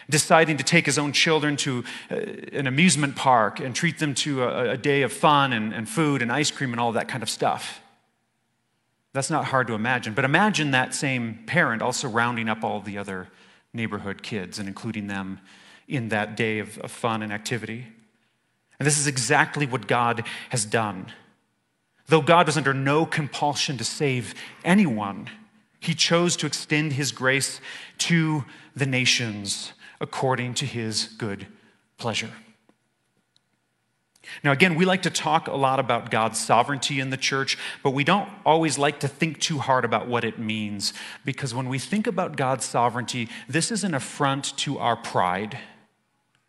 deciding 0.09 0.57
to 0.57 0.65
take 0.65 0.87
his 0.87 0.99
own 0.99 1.13
children 1.13 1.57
to 1.57 1.85
uh, 2.11 2.17
an 2.53 2.67
amusement 2.67 3.17
park 3.17 3.61
and 3.61 3.75
treat 3.75 3.99
them 3.99 4.15
to 4.15 4.45
a, 4.45 4.71
a 4.71 4.77
day 4.77 5.03
of 5.03 5.13
fun 5.13 5.53
and, 5.53 5.75
and 5.75 5.89
food 5.89 6.23
and 6.23 6.31
ice 6.31 6.51
cream 6.51 6.73
and 6.73 6.81
all 6.81 6.93
that 6.93 7.09
kind 7.09 7.23
of 7.23 7.31
stuff. 7.31 7.81
That's 9.13 9.31
not 9.31 9.47
hard 9.47 9.67
to 9.69 9.75
imagine. 9.75 10.15
But 10.15 10.25
imagine 10.25 10.73
that 10.73 10.95
same 10.95 11.41
parent 11.47 11.83
also 11.83 12.09
rounding 12.09 12.49
up 12.49 12.63
all 12.63 12.81
the 12.81 12.99
other 12.99 13.29
neighborhood 13.73 14.23
kids 14.23 14.59
and 14.59 14.69
including 14.69 15.07
them 15.07 15.41
in 15.89 16.11
that 16.11 16.37
day 16.37 16.59
of, 16.59 16.79
of 16.79 16.91
fun 16.91 17.23
and 17.23 17.33
activity. 17.33 17.87
And 18.79 18.87
this 18.87 18.99
is 18.99 19.07
exactly 19.07 19.67
what 19.67 19.87
God 19.87 20.25
has 20.51 20.65
done. 20.65 21.07
Though 22.09 22.21
God 22.21 22.47
was 22.47 22.57
under 22.57 22.75
no 22.75 23.07
compulsion 23.07 23.79
to 23.79 23.85
save 23.85 24.35
anyone, 24.65 25.31
he 25.87 25.95
chose 25.95 26.37
to 26.37 26.47
extend 26.47 26.95
his 26.95 27.13
grace 27.13 27.61
to 27.99 28.45
the 28.75 28.87
nations 28.87 29.73
according 30.01 30.53
to 30.53 30.67
his 30.67 31.05
good 31.17 31.47
pleasure. 31.97 32.33
Now, 34.43 34.51
again, 34.51 34.75
we 34.75 34.85
like 34.85 35.03
to 35.03 35.11
talk 35.11 35.47
a 35.47 35.55
lot 35.55 35.79
about 35.79 36.11
God's 36.11 36.41
sovereignty 36.41 36.99
in 36.99 37.11
the 37.11 37.17
church, 37.17 37.57
but 37.85 37.93
we 37.93 38.03
don't 38.03 38.29
always 38.45 38.77
like 38.77 38.99
to 39.01 39.09
think 39.09 39.39
too 39.39 39.59
hard 39.59 39.85
about 39.85 40.09
what 40.09 40.25
it 40.25 40.41
means. 40.41 40.93
Because 41.25 41.55
when 41.55 41.69
we 41.69 41.79
think 41.79 42.09
about 42.09 42.37
God's 42.37 42.65
sovereignty, 42.65 43.29
this 43.49 43.71
is 43.71 43.85
an 43.85 43.95
affront 43.95 44.57
to 44.59 44.79
our 44.79 44.97
pride. 44.97 45.57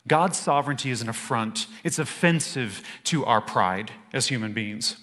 God's 0.07 0.39
sovereignty 0.39 0.89
is 0.89 1.03
an 1.03 1.09
affront, 1.09 1.67
it's 1.83 1.99
offensive 1.99 2.81
to 3.03 3.23
our 3.25 3.41
pride 3.41 3.91
as 4.11 4.29
human 4.29 4.53
beings. 4.53 4.97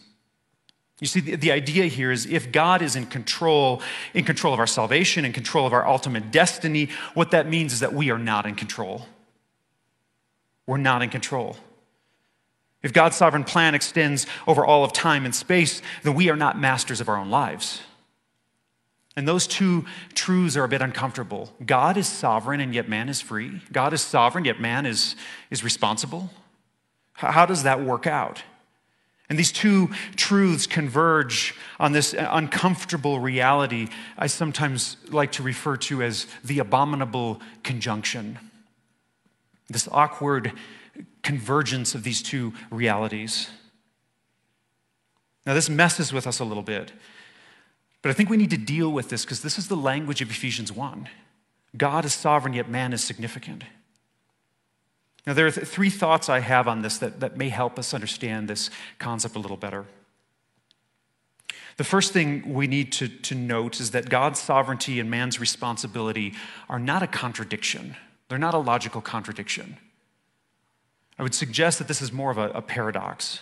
You 1.00 1.06
see, 1.08 1.20
the, 1.20 1.36
the, 1.36 1.52
idea 1.52 1.86
here 1.86 2.12
is 2.12 2.24
if 2.26 2.52
God 2.52 2.80
is 2.80 2.94
in 2.94 3.06
control, 3.06 3.82
in 4.14 4.24
control 4.24 4.54
of 4.54 4.60
our 4.60 4.66
salvation, 4.66 5.24
in 5.24 5.32
control 5.32 5.66
of 5.66 5.72
our 5.72 5.86
ultimate 5.86 6.30
destiny, 6.30 6.88
what 7.14 7.32
that 7.32 7.48
means 7.48 7.72
is 7.72 7.80
that 7.80 7.92
we 7.92 8.10
are 8.10 8.18
not 8.18 8.46
in 8.46 8.54
control. 8.54 9.06
We're 10.66 10.76
not 10.76 11.02
in 11.02 11.10
control. 11.10 11.56
If 12.82 12.92
God's 12.92 13.16
sovereign 13.16 13.44
plan 13.44 13.74
extends 13.74 14.26
over 14.46 14.64
all 14.64 14.84
of 14.84 14.92
time 14.92 15.24
and 15.24 15.34
space, 15.34 15.82
then 16.02 16.14
we 16.14 16.30
are 16.30 16.36
not 16.36 16.58
masters 16.58 17.00
of 17.00 17.08
our 17.08 17.16
own 17.16 17.30
lives. 17.30 17.80
And 19.16 19.26
those 19.26 19.46
two 19.46 19.84
truths 20.14 20.56
are 20.56 20.64
a 20.64 20.68
bit 20.68 20.82
uncomfortable. 20.82 21.52
God 21.64 21.96
is 21.96 22.06
sovereign 22.06 22.60
and 22.60 22.74
yet 22.74 22.88
man 22.88 23.08
is 23.08 23.20
free. 23.20 23.62
God 23.72 23.92
is 23.92 24.00
sovereign 24.00 24.44
yet 24.44 24.60
man 24.60 24.86
is, 24.86 25.16
is 25.50 25.64
responsible. 25.64 26.30
How 27.14 27.46
does 27.46 27.62
that 27.62 27.80
work 27.80 28.06
out? 28.06 28.42
And 29.28 29.38
these 29.38 29.52
two 29.52 29.90
truths 30.16 30.66
converge 30.66 31.54
on 31.80 31.92
this 31.92 32.14
uncomfortable 32.16 33.18
reality 33.18 33.88
I 34.18 34.26
sometimes 34.26 34.96
like 35.08 35.32
to 35.32 35.42
refer 35.42 35.76
to 35.78 36.02
as 36.02 36.26
the 36.44 36.58
abominable 36.58 37.40
conjunction. 37.62 38.38
This 39.68 39.88
awkward 39.90 40.52
convergence 41.22 41.94
of 41.94 42.04
these 42.04 42.22
two 42.22 42.52
realities. 42.70 43.48
Now, 45.46 45.54
this 45.54 45.70
messes 45.70 46.12
with 46.12 46.26
us 46.26 46.38
a 46.38 46.44
little 46.44 46.62
bit 46.62 46.92
but 48.04 48.10
I 48.10 48.12
think 48.12 48.28
we 48.28 48.36
need 48.36 48.50
to 48.50 48.58
deal 48.58 48.92
with 48.92 49.08
this 49.08 49.24
because 49.24 49.40
this 49.40 49.56
is 49.56 49.68
the 49.68 49.78
language 49.78 50.20
of 50.20 50.28
Ephesians 50.30 50.70
1. 50.70 51.08
God 51.74 52.04
is 52.04 52.12
sovereign, 52.12 52.52
yet 52.52 52.68
man 52.68 52.92
is 52.92 53.02
significant. 53.02 53.64
Now, 55.26 55.32
there 55.32 55.46
are 55.46 55.50
th- 55.50 55.66
three 55.66 55.90
thoughts 55.90 56.28
I 56.28 56.40
have 56.40 56.68
on 56.68 56.82
this 56.82 56.98
that, 56.98 57.20
that 57.20 57.36
may 57.36 57.48
help 57.48 57.78
us 57.78 57.94
understand 57.94 58.48
this 58.48 58.70
concept 58.98 59.36
a 59.36 59.38
little 59.38 59.56
better. 59.56 59.86
The 61.76 61.84
first 61.84 62.12
thing 62.12 62.54
we 62.54 62.66
need 62.66 62.92
to, 62.92 63.08
to 63.08 63.34
note 63.34 63.80
is 63.80 63.90
that 63.92 64.08
God's 64.08 64.38
sovereignty 64.38 65.00
and 65.00 65.10
man's 65.10 65.40
responsibility 65.40 66.34
are 66.68 66.78
not 66.78 67.02
a 67.02 67.06
contradiction, 67.06 67.96
they're 68.28 68.38
not 68.38 68.54
a 68.54 68.58
logical 68.58 69.00
contradiction. 69.00 69.76
I 71.18 71.22
would 71.22 71.34
suggest 71.34 71.78
that 71.78 71.88
this 71.88 72.02
is 72.02 72.12
more 72.12 72.30
of 72.30 72.38
a, 72.38 72.50
a 72.50 72.62
paradox. 72.62 73.40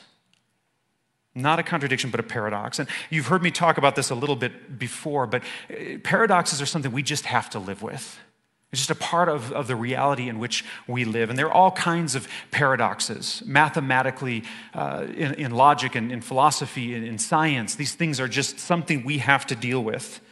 Not 1.34 1.58
a 1.58 1.62
contradiction, 1.62 2.10
but 2.10 2.20
a 2.20 2.22
paradox. 2.22 2.78
And 2.78 2.86
you've 3.08 3.28
heard 3.28 3.42
me 3.42 3.50
talk 3.50 3.78
about 3.78 3.96
this 3.96 4.10
a 4.10 4.14
little 4.14 4.36
bit 4.36 4.78
before, 4.78 5.26
but 5.26 5.42
uh, 5.70 5.96
paradoxes 6.04 6.60
are 6.60 6.66
something 6.66 6.92
we 6.92 7.02
just 7.02 7.24
have 7.24 7.48
to 7.50 7.58
live 7.58 7.80
with. 7.80 8.18
It's 8.72 8.80
just 8.80 8.90
a 8.90 8.94
part 8.94 9.28
of, 9.28 9.52
of 9.52 9.66
the 9.66 9.76
reality 9.76 10.30
in 10.30 10.38
which 10.38 10.64
we 10.86 11.04
live. 11.04 11.28
And 11.28 11.38
there 11.38 11.46
are 11.46 11.52
all 11.52 11.72
kinds 11.72 12.14
of 12.14 12.26
paradoxes, 12.50 13.42
mathematically, 13.44 14.44
uh, 14.72 15.06
in, 15.14 15.34
in, 15.34 15.50
logic 15.50 15.94
and 15.94 16.10
in 16.10 16.22
philosophy, 16.22 16.94
in, 16.94 17.04
in, 17.04 17.18
science. 17.18 17.74
These 17.74 17.94
things 17.94 18.18
are 18.18 18.28
just 18.28 18.58
something 18.58 19.04
we 19.04 19.18
have 19.18 19.46
to 19.48 19.54
deal 19.54 19.84
with. 19.84 20.22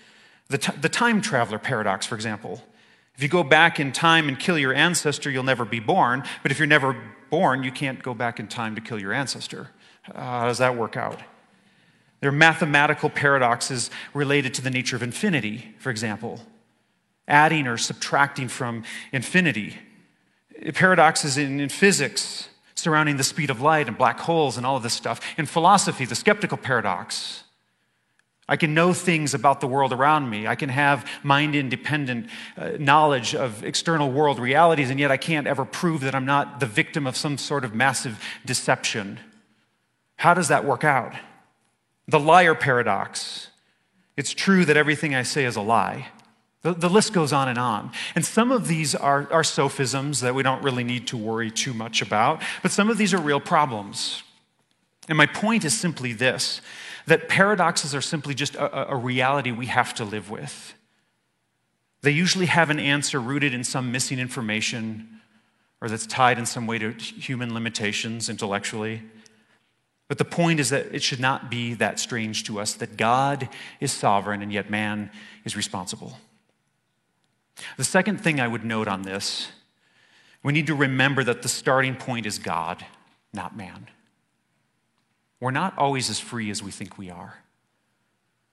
The, 0.48 0.56
t- 0.56 0.72
the 0.80 0.88
time 0.88 1.20
traveler 1.20 1.58
paradox, 1.58 2.06
for 2.06 2.14
example. 2.14 2.64
If 3.14 3.22
you 3.22 3.28
go 3.28 3.42
back 3.42 3.78
in 3.78 3.92
time 3.92 4.26
and 4.26 4.38
kill 4.38 4.58
your 4.58 4.72
ancestor, 4.72 5.30
you'll 5.30 5.42
never 5.42 5.66
be 5.66 5.80
born. 5.80 6.24
But 6.42 6.50
if 6.50 6.58
you're 6.58 6.66
never 6.66 6.96
born, 7.28 7.62
you 7.62 7.70
can't 7.70 8.02
go 8.02 8.14
back 8.14 8.40
in 8.40 8.48
time 8.48 8.74
to 8.74 8.80
kill 8.80 8.98
your 8.98 9.12
ancestor. 9.12 9.68
Uh, 10.10 10.18
how 10.18 10.46
does 10.46 10.58
that 10.58 10.78
work 10.78 10.96
out? 10.96 11.20
There 12.20 12.30
are 12.30 12.32
mathematical 12.32 13.10
paradoxes 13.10 13.90
related 14.14 14.54
to 14.54 14.62
the 14.62 14.70
nature 14.70 14.96
of 14.96 15.02
infinity, 15.02 15.74
for 15.78 15.90
example 15.90 16.40
adding 17.30 17.66
or 17.66 17.76
subtracting 17.76 18.48
from 18.48 18.84
infinity. 19.12 19.78
Paradoxes 20.74 21.38
in, 21.38 21.60
in 21.60 21.68
physics 21.68 22.48
surrounding 22.74 23.16
the 23.16 23.24
speed 23.24 23.50
of 23.50 23.60
light 23.60 23.88
and 23.88 23.96
black 23.96 24.18
holes 24.20 24.56
and 24.56 24.66
all 24.66 24.76
of 24.76 24.82
this 24.82 24.94
stuff. 24.94 25.20
In 25.38 25.46
philosophy, 25.46 26.04
the 26.04 26.14
skeptical 26.14 26.58
paradox. 26.58 27.44
I 28.48 28.56
can 28.56 28.74
know 28.74 28.92
things 28.92 29.32
about 29.32 29.60
the 29.60 29.68
world 29.68 29.92
around 29.92 30.28
me. 30.28 30.48
I 30.48 30.56
can 30.56 30.70
have 30.70 31.08
mind 31.22 31.54
independent 31.54 32.28
uh, 32.56 32.70
knowledge 32.80 33.34
of 33.34 33.62
external 33.62 34.10
world 34.10 34.40
realities, 34.40 34.90
and 34.90 34.98
yet 34.98 35.12
I 35.12 35.16
can't 35.16 35.46
ever 35.46 35.64
prove 35.64 36.00
that 36.00 36.16
I'm 36.16 36.26
not 36.26 36.58
the 36.58 36.66
victim 36.66 37.06
of 37.06 37.16
some 37.16 37.38
sort 37.38 37.64
of 37.64 37.76
massive 37.76 38.20
deception. 38.44 39.20
How 40.16 40.34
does 40.34 40.48
that 40.48 40.64
work 40.64 40.82
out? 40.82 41.14
The 42.08 42.18
liar 42.18 42.56
paradox. 42.56 43.48
It's 44.16 44.34
true 44.34 44.64
that 44.64 44.76
everything 44.76 45.14
I 45.14 45.22
say 45.22 45.44
is 45.44 45.54
a 45.54 45.62
lie. 45.62 46.08
The, 46.62 46.74
the, 46.74 46.90
list 46.90 47.14
goes 47.14 47.32
on 47.32 47.48
and 47.48 47.58
on. 47.58 47.90
And 48.14 48.24
some 48.24 48.52
of 48.52 48.68
these 48.68 48.94
are, 48.94 49.26
are 49.32 49.42
sophisms 49.42 50.20
that 50.20 50.34
we 50.34 50.42
don't 50.42 50.62
really 50.62 50.84
need 50.84 51.06
to 51.08 51.16
worry 51.16 51.50
too 51.50 51.72
much 51.72 52.02
about, 52.02 52.42
but 52.62 52.70
some 52.70 52.90
of 52.90 52.98
these 52.98 53.14
are 53.14 53.20
real 53.20 53.40
problems. 53.40 54.22
And 55.08 55.16
my 55.16 55.26
point 55.26 55.64
is 55.64 55.78
simply 55.78 56.12
this 56.12 56.60
that 57.06 57.28
paradoxes 57.28 57.94
are 57.94 58.02
simply 58.02 58.34
just 58.34 58.54
a, 58.54 58.92
a 58.92 58.96
reality 58.96 59.50
we 59.50 59.66
have 59.66 59.94
to 59.94 60.04
live 60.04 60.30
with. 60.30 60.74
They 62.02 62.10
usually 62.10 62.46
have 62.46 62.70
an 62.70 62.78
answer 62.78 63.18
rooted 63.18 63.52
in 63.52 63.64
some 63.64 63.90
missing 63.90 64.18
information 64.18 65.20
or 65.80 65.88
that's 65.88 66.06
tied 66.06 66.38
in 66.38 66.46
some 66.46 66.66
way 66.66 66.78
to 66.78 66.92
human 66.92 67.54
limitations 67.54 68.28
intellectually. 68.28 69.02
But 70.08 70.18
the 70.18 70.24
point 70.24 70.60
is 70.60 70.70
that 70.70 70.94
it 70.94 71.02
should 71.02 71.20
not 71.20 71.50
be 71.50 71.74
that 71.74 71.98
strange 71.98 72.44
to 72.44 72.60
us 72.60 72.74
that 72.74 72.96
God 72.96 73.48
is 73.80 73.92
sovereign 73.92 74.42
and 74.42 74.52
yet 74.52 74.68
man 74.68 75.10
is 75.44 75.56
responsible. 75.56 76.18
The 77.76 77.84
second 77.84 78.18
thing 78.18 78.40
I 78.40 78.48
would 78.48 78.64
note 78.64 78.88
on 78.88 79.02
this, 79.02 79.48
we 80.42 80.52
need 80.52 80.66
to 80.68 80.74
remember 80.74 81.22
that 81.24 81.42
the 81.42 81.48
starting 81.48 81.96
point 81.96 82.26
is 82.26 82.38
God, 82.38 82.84
not 83.32 83.56
man. 83.56 83.88
We're 85.40 85.50
not 85.50 85.76
always 85.78 86.10
as 86.10 86.20
free 86.20 86.50
as 86.50 86.62
we 86.62 86.70
think 86.70 86.98
we 86.98 87.10
are. 87.10 87.38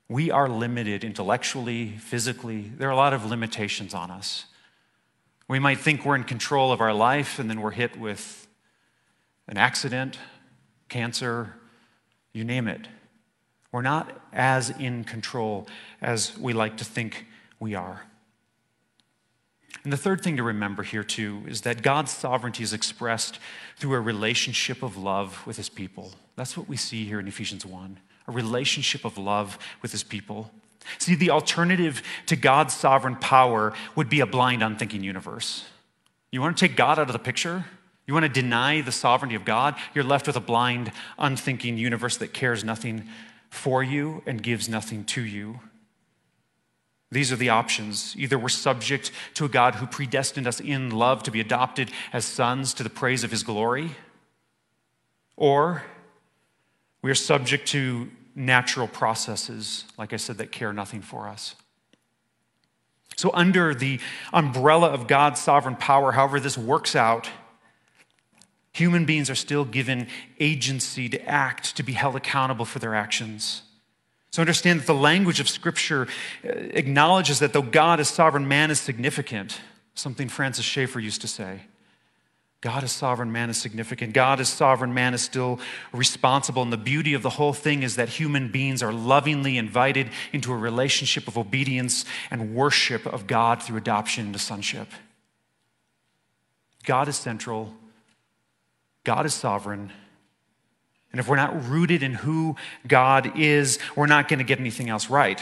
We 0.10 0.32
are 0.32 0.48
limited 0.48 1.04
intellectually, 1.04 1.98
physically. 1.98 2.72
There 2.78 2.88
are 2.88 2.94
a 2.94 2.98
lot 2.98 3.14
of 3.14 3.26
limitations 3.26 3.94
on 3.94 4.10
us. 4.10 4.46
We 5.50 5.60
might 5.60 5.80
think 5.80 6.06
we're 6.06 6.16
in 6.16 6.24
control 6.24 6.72
of 6.72 6.82
our 6.82 6.94
life, 6.94 7.40
and 7.40 7.50
then 7.50 7.62
we're 7.62 7.72
hit 7.72 7.98
with 7.98 8.48
an 9.48 9.58
accident, 9.58 10.18
cancer, 10.90 11.54
you 12.34 12.44
name 12.44 12.68
it. 12.68 12.88
We're 13.72 13.82
not 13.82 14.22
as 14.32 14.70
in 14.70 15.04
control 15.04 15.68
as 16.02 16.38
we 16.38 16.54
like 16.54 16.78
to 16.78 16.86
think 16.86 17.26
we 17.60 17.76
are. 17.76 18.04
And 19.88 19.94
the 19.94 19.96
third 19.96 20.20
thing 20.20 20.36
to 20.36 20.44
remember 20.44 20.84
here, 20.84 21.06
too, 21.06 21.44
is 21.48 21.62
that 21.62 21.82
God's 21.82 22.12
sovereignty 22.12 22.62
is 22.62 22.74
expressed 22.74 23.40
through 23.78 23.94
a 23.94 24.02
relationship 24.02 24.84
of 24.84 24.98
love 24.98 25.48
with 25.48 25.56
his 25.56 25.70
people. 25.70 26.12
That's 26.36 26.58
what 26.58 26.68
we 26.68 26.76
see 26.76 27.06
here 27.06 27.22
in 27.22 27.28
Ephesians 27.30 27.66
1 27.66 27.98
a 28.28 28.32
relationship 28.34 29.06
of 29.06 29.18
love 29.18 29.58
with 29.82 29.94
his 29.94 30.04
people. 30.04 30.52
See, 30.98 31.16
the 31.16 31.30
alternative 31.30 32.04
to 32.26 32.36
God's 32.36 32.74
sovereign 32.74 33.16
power 33.16 33.72
would 33.96 34.10
be 34.10 34.20
a 34.20 34.26
blind, 34.26 34.62
unthinking 34.62 35.06
universe. 35.06 35.64
You 36.34 36.42
want 36.42 36.58
to 36.58 36.68
take 36.68 36.76
God 36.76 37.00
out 37.00 37.08
of 37.08 37.14
the 37.14 37.18
picture? 37.18 37.64
You 38.08 38.14
want 38.14 38.26
to 38.26 38.42
deny 38.42 38.82
the 38.82 38.92
sovereignty 38.92 39.36
of 39.36 39.46
God? 39.46 39.78
You're 39.96 40.04
left 40.04 40.28
with 40.28 40.36
a 40.36 40.42
blind, 40.42 40.92
unthinking 41.18 41.78
universe 41.78 42.18
that 42.18 42.34
cares 42.34 42.62
nothing 42.62 43.08
for 43.50 43.82
you 43.82 44.22
and 44.26 44.44
gives 44.44 44.68
nothing 44.68 45.06
to 45.06 45.22
you. 45.22 45.62
These 47.10 47.32
are 47.32 47.38
the 47.38 47.50
options. 47.50 48.16
Either 48.18 48.38
we're 48.38 48.50
subject 48.50 49.12
to 49.36 49.46
a 49.46 49.50
God 49.50 49.76
who 49.76 49.88
predestined 49.88 50.48
us 50.48 50.60
in 50.60 50.90
love 50.90 51.24
to 51.24 51.32
be 51.32 51.40
adopted 51.40 51.92
as 52.12 52.26
sons 52.26 52.74
to 52.76 52.84
the 52.84 52.90
praise 52.90 53.24
of 53.24 53.32
his 53.32 53.44
glory, 53.44 53.92
or 55.38 55.84
we 57.02 57.10
are 57.10 57.16
subject 57.16 57.68
to 57.70 58.10
natural 58.36 58.88
processes, 58.88 59.86
like 59.98 60.14
I 60.14 60.18
said, 60.18 60.38
that 60.40 60.52
care 60.52 60.74
nothing 60.74 61.02
for 61.02 61.28
us. 61.28 61.56
So, 63.16 63.32
under 63.34 63.74
the 63.74 64.00
umbrella 64.32 64.90
of 64.90 65.08
God's 65.08 65.42
sovereign 65.42 65.76
power, 65.76 66.12
however 66.12 66.40
this 66.40 66.58
works 66.58 66.96
out, 66.96 67.30
human 68.74 69.06
beings 69.06 69.30
are 69.30 69.36
still 69.36 69.66
given 69.66 70.08
agency 70.40 71.10
to 71.10 71.26
act, 71.26 71.76
to 71.78 71.84
be 71.84 71.94
held 71.94 72.16
accountable 72.16 72.66
for 72.66 72.78
their 72.78 72.94
actions. 72.94 73.64
So 74.38 74.42
understand 74.42 74.82
that 74.82 74.86
the 74.86 74.94
language 74.94 75.40
of 75.40 75.50
Scripture 75.50 76.08
uh, 76.46 76.50
acknowledges 76.50 77.40
that 77.40 77.54
though 77.54 77.64
God 77.64 78.00
is 78.00 78.08
sovereign, 78.08 78.48
man 78.48 78.70
is 78.70 78.80
significant. 78.80 79.60
Something 79.96 80.30
Francis 80.30 80.64
Schaeffer 80.64 81.00
used 81.00 81.22
to 81.22 81.28
say. 81.28 81.62
God 82.62 82.84
is 82.84 82.92
sovereign, 82.92 83.32
man 83.32 83.50
is 83.50 83.58
significant. 83.58 84.14
God 84.14 84.40
is 84.40 84.48
sovereign, 84.48 84.94
man 84.94 85.16
is 85.16 85.24
still 85.24 85.60
responsible. 85.92 86.62
And 86.62 86.72
the 86.72 86.78
beauty 86.78 87.16
of 87.16 87.24
the 87.24 87.32
whole 87.32 87.52
thing 87.52 87.82
is 87.82 87.96
that 87.96 88.10
human 88.10 88.52
beings 88.52 88.84
are 88.84 88.94
lovingly 88.94 89.58
invited 89.58 90.12
into 90.32 90.54
a 90.54 90.56
relationship 90.56 91.28
of 91.28 91.36
obedience 91.36 92.06
and 92.30 92.54
worship 92.54 93.08
of 93.08 93.26
God 93.26 93.64
through 93.64 93.78
adoption 93.78 94.28
into 94.28 94.38
sonship. 94.38 94.90
God 96.84 97.08
is 97.08 97.16
central, 97.16 97.74
God 99.04 99.26
is 99.26 99.34
sovereign, 99.34 99.92
and 101.12 101.20
if 101.20 101.28
we're 101.28 101.36
not 101.36 101.70
rooted 101.70 102.04
in 102.04 102.14
who 102.14 102.56
God 102.88 103.40
is, 103.40 103.80
we're 103.96 104.08
not 104.08 104.28
going 104.28 104.40
to 104.40 104.46
get 104.46 104.60
anything 104.60 104.90
else 104.90 105.10
right. 105.10 105.42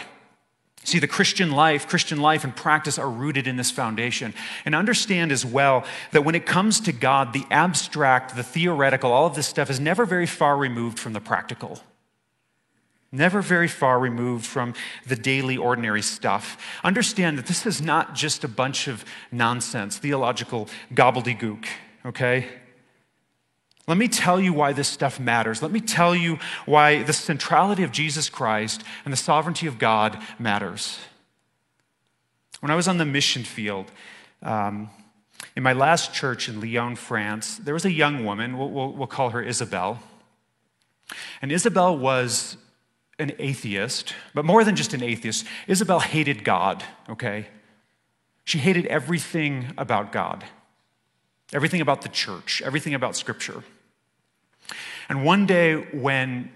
See, 0.86 1.00
the 1.00 1.08
Christian 1.08 1.52
life, 1.52 1.88
Christian 1.88 2.22
life 2.22 2.44
and 2.44 2.56
practice 2.56 3.00
are 3.00 3.10
rooted 3.10 3.48
in 3.48 3.58
this 3.58 3.72
foundation. 3.72 4.36
And 4.66 4.76
understand 4.76 5.32
as 5.32 5.44
well 5.44 5.84
that 6.12 6.24
when 6.24 6.36
it 6.36 6.46
comes 6.46 6.80
to 6.82 6.92
God, 6.92 7.34
the 7.34 7.44
abstract, 7.50 8.36
the 8.36 8.44
theoretical, 8.44 9.12
all 9.12 9.26
of 9.26 9.34
this 9.34 9.48
stuff 9.48 9.72
is 9.72 9.80
never 9.80 10.06
very 10.06 10.28
far 10.28 10.56
removed 10.56 11.00
from 11.00 11.14
the 11.14 11.20
practical. 11.20 11.80
Never 13.12 13.42
very 13.42 13.68
far 13.68 13.98
removed 13.98 14.46
from 14.46 14.76
the 15.08 15.16
daily, 15.16 15.58
ordinary 15.58 16.04
stuff. 16.04 16.64
Understand 16.84 17.40
that 17.40 17.48
this 17.48 17.66
is 17.66 17.82
not 17.82 18.14
just 18.14 18.44
a 18.44 18.48
bunch 18.48 18.88
of 18.88 19.04
nonsense, 19.32 19.98
theological 19.98 20.70
gobbledygook, 20.94 21.66
okay? 22.06 22.46
Let 23.88 23.98
me 23.98 24.08
tell 24.08 24.40
you 24.40 24.52
why 24.52 24.74
this 24.74 24.88
stuff 24.88 25.20
matters. 25.20 25.62
Let 25.62 25.72
me 25.72 25.80
tell 25.80 26.16
you 26.16 26.40
why 26.66 27.04
the 27.04 27.14
centrality 27.14 27.84
of 27.84 27.92
Jesus 27.92 28.30
Christ 28.30 28.84
and 29.04 29.14
the 29.14 29.18
sovereignty 29.18 29.68
of 29.68 29.78
God 29.78 30.18
matters. 30.40 31.00
When 32.62 32.72
I 32.72 32.76
was 32.76 32.88
on 32.88 32.98
the 32.98 33.06
mission 33.06 33.44
field, 33.44 33.92
um, 34.42 34.90
in 35.56 35.62
my 35.62 35.74
last 35.74 36.14
church 36.14 36.50
in 36.50 36.60
Lyon, 36.60 36.96
France, 36.96 37.58
there 37.58 37.76
was 37.76 37.86
a 37.86 37.92
young 37.92 38.26
woman, 38.26 38.58
we'll, 38.58 38.72
we'll, 38.72 38.92
we'll 38.92 39.08
call 39.08 39.30
her 39.30 39.42
Isabel. 39.42 40.00
And 41.42 41.52
Isabel 41.52 41.96
was 41.96 42.58
an 43.20 43.34
atheist, 43.38 44.14
but 44.34 44.46
more 44.46 44.64
than 44.64 44.76
just 44.76 44.94
an 44.94 45.04
atheist, 45.04 45.46
Isabel 45.68 46.00
hated 46.00 46.44
God, 46.44 46.84
okay? 47.08 47.48
She 48.44 48.58
hated 48.58 48.88
everything 48.88 49.74
about 49.78 50.12
God, 50.12 50.44
everything 51.54 51.82
about 51.82 52.02
the 52.02 52.10
church, 52.10 52.62
everything 52.66 52.94
about 52.94 53.16
Scripture. 53.16 53.64
And 55.10 55.24
one 55.24 55.46
day 55.46 55.76
when 55.76 56.52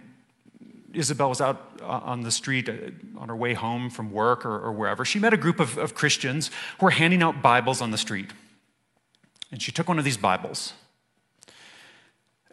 Isabel 0.94 1.30
was 1.30 1.42
out 1.42 1.80
uh, 1.82 1.86
on 1.86 2.22
the 2.22 2.32
street 2.32 2.68
uh, 2.68 2.74
on 3.18 3.30
her 3.30 3.36
way 3.36 3.54
home 3.54 3.90
from 3.90 4.12
work 4.12 4.46
or, 4.46 4.60
or 4.60 4.72
wherever, 4.72 5.06
she 5.06 5.20
met 5.20 5.34
a 5.34 5.38
group 5.38 5.60
of, 5.60 5.78
of 5.78 5.94
Christians 5.94 6.50
who 6.80 6.86
were 6.86 6.92
handing 6.92 7.22
out 7.22 7.42
Bibles 7.42 7.82
on 7.82 7.92
the 7.92 7.98
street. 7.98 8.32
And 9.52 9.62
she 9.62 9.72
took 9.72 9.88
one 9.88 10.00
of 10.00 10.06
these 10.06 10.18
Bibles. 10.18 10.74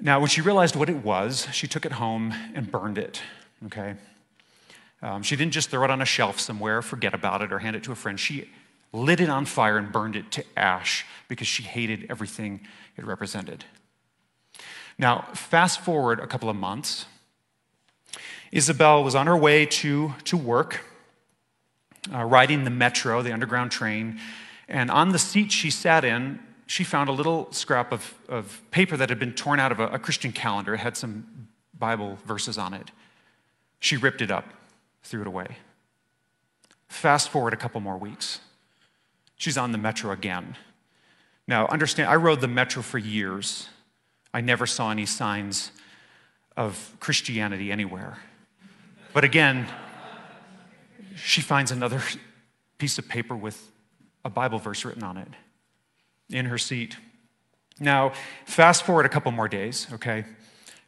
Now, 0.01 0.21
when 0.21 0.29
she 0.29 0.43
realized 0.43 0.77
what 0.77 0.91
it 0.91 1.03
was, 1.03 1.49
she 1.53 1.67
took 1.67 1.87
it 1.87 1.93
home 1.93 2.35
and 2.55 2.71
burned 2.71 2.99
it, 2.99 3.23
okay? 3.67 3.95
Um, 5.01 5.23
she 5.23 5.37
didn't 5.37 5.53
just 5.53 5.71
throw 5.71 5.85
it 5.85 5.91
on 5.91 6.03
a 6.03 6.07
shelf 6.07 6.39
somewhere, 6.39 6.83
forget 6.83 7.15
about 7.15 7.41
it, 7.41 7.53
or 7.53 7.59
hand 7.59 7.77
it 7.77 7.83
to 7.85 7.93
a 7.93 7.95
friend. 7.95 8.21
She 8.21 8.51
lit 8.93 9.21
it 9.21 9.31
on 9.31 9.47
fire 9.47 9.79
and 9.79 9.91
burned 9.91 10.17
it 10.17 10.31
to 10.33 10.45
ash 10.57 11.07
because 11.29 11.47
she 11.47 11.63
hated 11.63 12.07
everything 12.11 12.61
it 12.97 13.07
represented. 13.07 13.65
Now, 14.99 15.29
fast 15.35 15.81
forward 15.81 16.21
a 16.21 16.27
couple 16.27 16.49
of 16.49 16.57
months. 16.57 17.07
Isabel 18.53 19.05
was 19.05 19.15
on 19.15 19.27
her 19.27 19.37
way 19.37 19.67
to, 19.67 20.15
to 20.25 20.37
work, 20.37 20.81
uh, 22.13 22.25
riding 22.25 22.65
the 22.65 22.71
metro, 22.71 23.23
the 23.23 23.33
underground 23.33 23.71
train, 23.71 24.19
And 24.69 24.91
on 24.91 25.11
the 25.11 25.19
seat 25.19 25.53
she 25.53 25.71
sat 25.71 26.05
in, 26.05 26.41
she 26.67 26.83
found 26.83 27.09
a 27.09 27.13
little 27.13 27.53
scrap 27.53 27.93
of, 27.93 28.15
of 28.29 28.61
paper 28.71 28.97
that 28.97 29.09
had 29.09 29.19
been 29.19 29.33
torn 29.33 29.61
out 29.61 29.71
of 29.71 29.79
a, 29.79 29.89
a 29.89 29.99
Christian 29.99 30.33
calendar. 30.33 30.75
It 30.75 30.79
had 30.79 30.97
some 30.97 31.49
Bible 31.79 32.19
verses 32.27 32.59
on 32.59 32.75
it. 32.75 32.91
She 33.79 33.97
ripped 33.97 34.21
it 34.21 34.31
up, 34.31 34.45
threw 35.05 35.21
it 35.21 35.27
away. 35.27 35.59
Fast 36.89 37.29
forward 37.29 37.53
a 37.53 37.57
couple 37.57 37.81
more 37.81 37.97
weeks. 37.97 38.41
She's 39.37 39.59
on 39.59 39.73
the 39.73 39.79
metro 39.79 40.11
again. 40.11 40.57
Now, 41.47 41.67
understand, 41.67 42.09
I 42.09 42.17
rode 42.17 42.41
the 42.41 42.49
metro 42.49 42.83
for 42.83 42.99
years. 42.99 43.69
I 44.37 44.43
never 44.43 44.67
saw 44.67 44.91
any 44.91 45.07
signs 45.07 45.73
of 46.59 46.95
Christianity 47.01 47.73
anywhere. 47.73 48.19
But 49.15 49.25
again, 49.25 49.67
she 51.15 51.41
finds 51.41 51.71
another 51.71 52.03
piece 52.77 52.99
of 52.99 53.09
paper 53.09 53.35
with 53.35 53.73
a 54.27 54.29
Bible 54.29 54.59
verse 54.59 54.85
written 54.85 55.03
on 55.03 55.17
it 55.17 55.29
in 56.29 56.45
her 56.45 56.59
seat. 56.59 56.99
Now, 57.81 58.13
fast 58.45 58.83
forward 58.83 59.07
a 59.07 59.09
couple 59.09 59.33
more 59.33 59.49
days, 59.49 59.87
okay? 59.95 60.27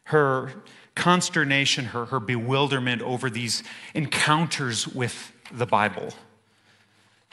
Her 0.04 0.52
consternation, 0.94 1.86
her, 1.86 2.04
her 2.04 2.20
bewilderment 2.20 3.00
over 3.00 3.30
these 3.30 3.62
encounters 3.94 4.86
with 4.86 5.32
the 5.50 5.64
Bible 5.64 6.12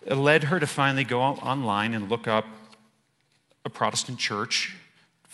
led 0.08 0.46
her 0.46 0.62
to 0.62 0.68
finally 0.68 1.04
go 1.04 1.20
online 1.20 1.94
and 1.94 2.10
look 2.10 2.26
up 2.26 2.46
a 3.66 3.70
Protestant 3.70 4.18
church, 4.18 4.78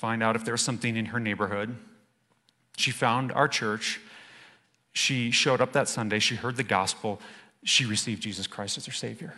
find 0.02 0.24
out 0.24 0.36
if 0.36 0.44
there 0.44 0.56
was 0.56 0.62
something 0.64 0.98
in 0.98 1.06
her 1.06 1.20
neighborhood. 1.20 1.76
She 2.76 2.90
found 2.90 3.32
our 3.34 3.48
church. 3.48 4.02
She 4.94 5.30
showed 5.30 5.62
up 5.62 5.74
that 5.74 5.88
Sunday. 5.88 6.18
She 6.18 6.34
heard 6.34 6.58
the 6.58 6.64
gospel. 6.64 7.22
She 7.64 7.86
received 7.86 8.24
Jesus 8.24 8.48
Christ 8.48 8.80
as 8.80 8.88
her 8.88 8.92
Savior. 8.92 9.36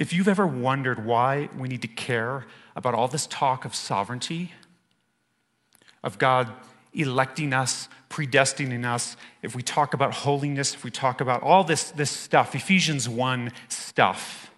If 0.00 0.12
you've 0.12 0.26
ever 0.26 0.48
wondered 0.48 1.06
why 1.06 1.48
we 1.56 1.68
need 1.68 1.82
to 1.82 1.88
care 1.88 2.44
about 2.74 2.94
all 2.94 3.06
this 3.06 3.28
talk 3.28 3.64
of 3.64 3.72
sovereignty, 3.72 4.50
of 6.02 6.18
God 6.18 6.50
electing 6.92 7.52
us, 7.52 7.88
predestining 8.16 8.86
us, 8.86 9.14
if 9.42 9.54
we 9.54 9.62
talk 9.62 9.92
about 9.92 10.14
holiness, 10.14 10.72
if 10.72 10.84
we 10.84 10.90
talk 10.90 11.20
about 11.20 11.42
all 11.42 11.62
this, 11.62 11.90
this 11.90 12.10
stuff, 12.10 12.54
Ephesians 12.54 13.06
1 13.06 13.52
stuff, 13.68 14.50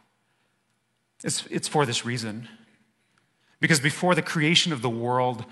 it's, 1.24 1.44
it's 1.50 1.66
for 1.66 1.84
this 1.84 2.06
reason. 2.06 2.48
Because 3.58 3.80
before 3.80 4.14
the 4.14 4.22
creation 4.22 4.72
of 4.72 4.80
the 4.80 4.88
world, 4.88 5.44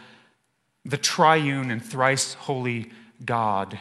the 0.85 0.97
triune 0.97 1.73
and 1.73 1.85
thrice 1.85 2.35
holy 2.35 2.93
God 3.25 3.77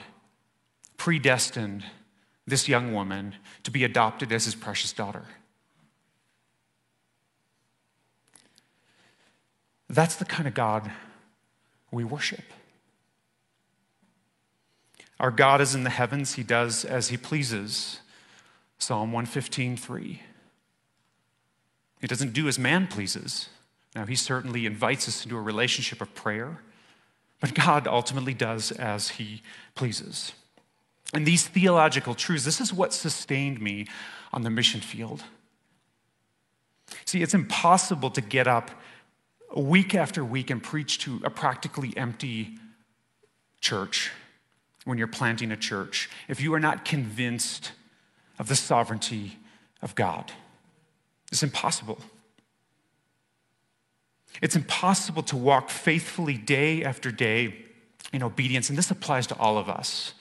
predestined 0.97 1.83
this 2.47 2.67
young 2.67 2.93
woman 2.93 3.35
to 3.61 3.69
be 3.69 3.83
adopted 3.83 4.31
as 4.31 4.45
his 4.45 4.55
precious 4.55 4.91
daughter. 4.91 5.25
That's 9.87 10.15
the 10.15 10.25
kind 10.25 10.47
of 10.47 10.55
God 10.55 10.89
we 11.91 12.03
worship. 12.03 12.41
Our 15.25 15.31
God 15.31 15.59
is 15.59 15.73
in 15.73 15.83
the 15.83 15.89
heavens, 15.89 16.35
He 16.35 16.43
does 16.43 16.85
as 16.85 17.07
He 17.07 17.17
pleases. 17.17 17.99
Psalm 18.77 19.11
115, 19.11 19.75
3. 19.75 20.21
He 21.99 22.05
doesn't 22.05 22.33
do 22.33 22.47
as 22.47 22.59
man 22.59 22.85
pleases. 22.85 23.49
Now, 23.95 24.05
He 24.05 24.15
certainly 24.15 24.67
invites 24.67 25.07
us 25.07 25.23
into 25.23 25.35
a 25.35 25.41
relationship 25.41 25.99
of 25.99 26.13
prayer, 26.13 26.59
but 27.39 27.55
God 27.55 27.87
ultimately 27.87 28.35
does 28.35 28.71
as 28.73 29.09
He 29.09 29.41
pleases. 29.73 30.33
And 31.11 31.25
these 31.25 31.47
theological 31.47 32.13
truths, 32.13 32.45
this 32.45 32.61
is 32.61 32.71
what 32.71 32.93
sustained 32.93 33.59
me 33.59 33.87
on 34.31 34.43
the 34.43 34.51
mission 34.51 34.79
field. 34.79 35.23
See, 37.05 37.23
it's 37.23 37.33
impossible 37.33 38.11
to 38.11 38.21
get 38.21 38.45
up 38.45 38.69
week 39.57 39.95
after 39.95 40.23
week 40.23 40.51
and 40.51 40.61
preach 40.61 40.99
to 40.99 41.19
a 41.23 41.31
practically 41.31 41.97
empty 41.97 42.59
church 43.59 44.11
when 44.85 44.97
you're 44.97 45.07
planting 45.07 45.51
a 45.51 45.57
church 45.57 46.09
if 46.29 46.39
you 46.39 46.53
are 46.53 46.59
not 46.59 46.85
convinced 46.85 47.71
of 48.39 48.47
the 48.47 48.55
sovereignty 48.55 49.37
of 49.81 49.95
God. 49.95 50.31
It's 51.31 51.43
impossible. 51.43 51.99
It's 54.41 54.55
impossible 54.55 55.23
to 55.23 55.37
walk 55.37 55.69
faithfully 55.69 56.37
day 56.37 56.83
after 56.83 57.11
day 57.11 57.65
in 58.13 58.23
obedience, 58.23 58.69
and 58.69 58.77
this 58.77 58.91
applies 58.91 59.27
to 59.27 59.37
all 59.37 59.57
of 59.57 59.69
us. 59.69 60.13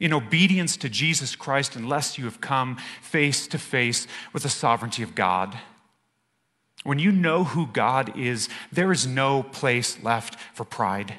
In 0.00 0.12
obedience 0.12 0.76
to 0.78 0.88
Jesus 0.88 1.34
Christ, 1.34 1.76
unless 1.76 2.18
you 2.18 2.24
have 2.24 2.40
come 2.40 2.76
face 3.02 3.46
to 3.48 3.58
face 3.58 4.06
with 4.32 4.42
the 4.42 4.48
sovereignty 4.48 5.02
of 5.02 5.14
God. 5.14 5.58
When 6.84 6.98
you 6.98 7.10
know 7.10 7.44
who 7.44 7.66
God 7.66 8.16
is, 8.16 8.48
there 8.70 8.92
is 8.92 9.06
no 9.06 9.42
place 9.42 10.02
left 10.02 10.38
for 10.54 10.64
pride. 10.64 11.18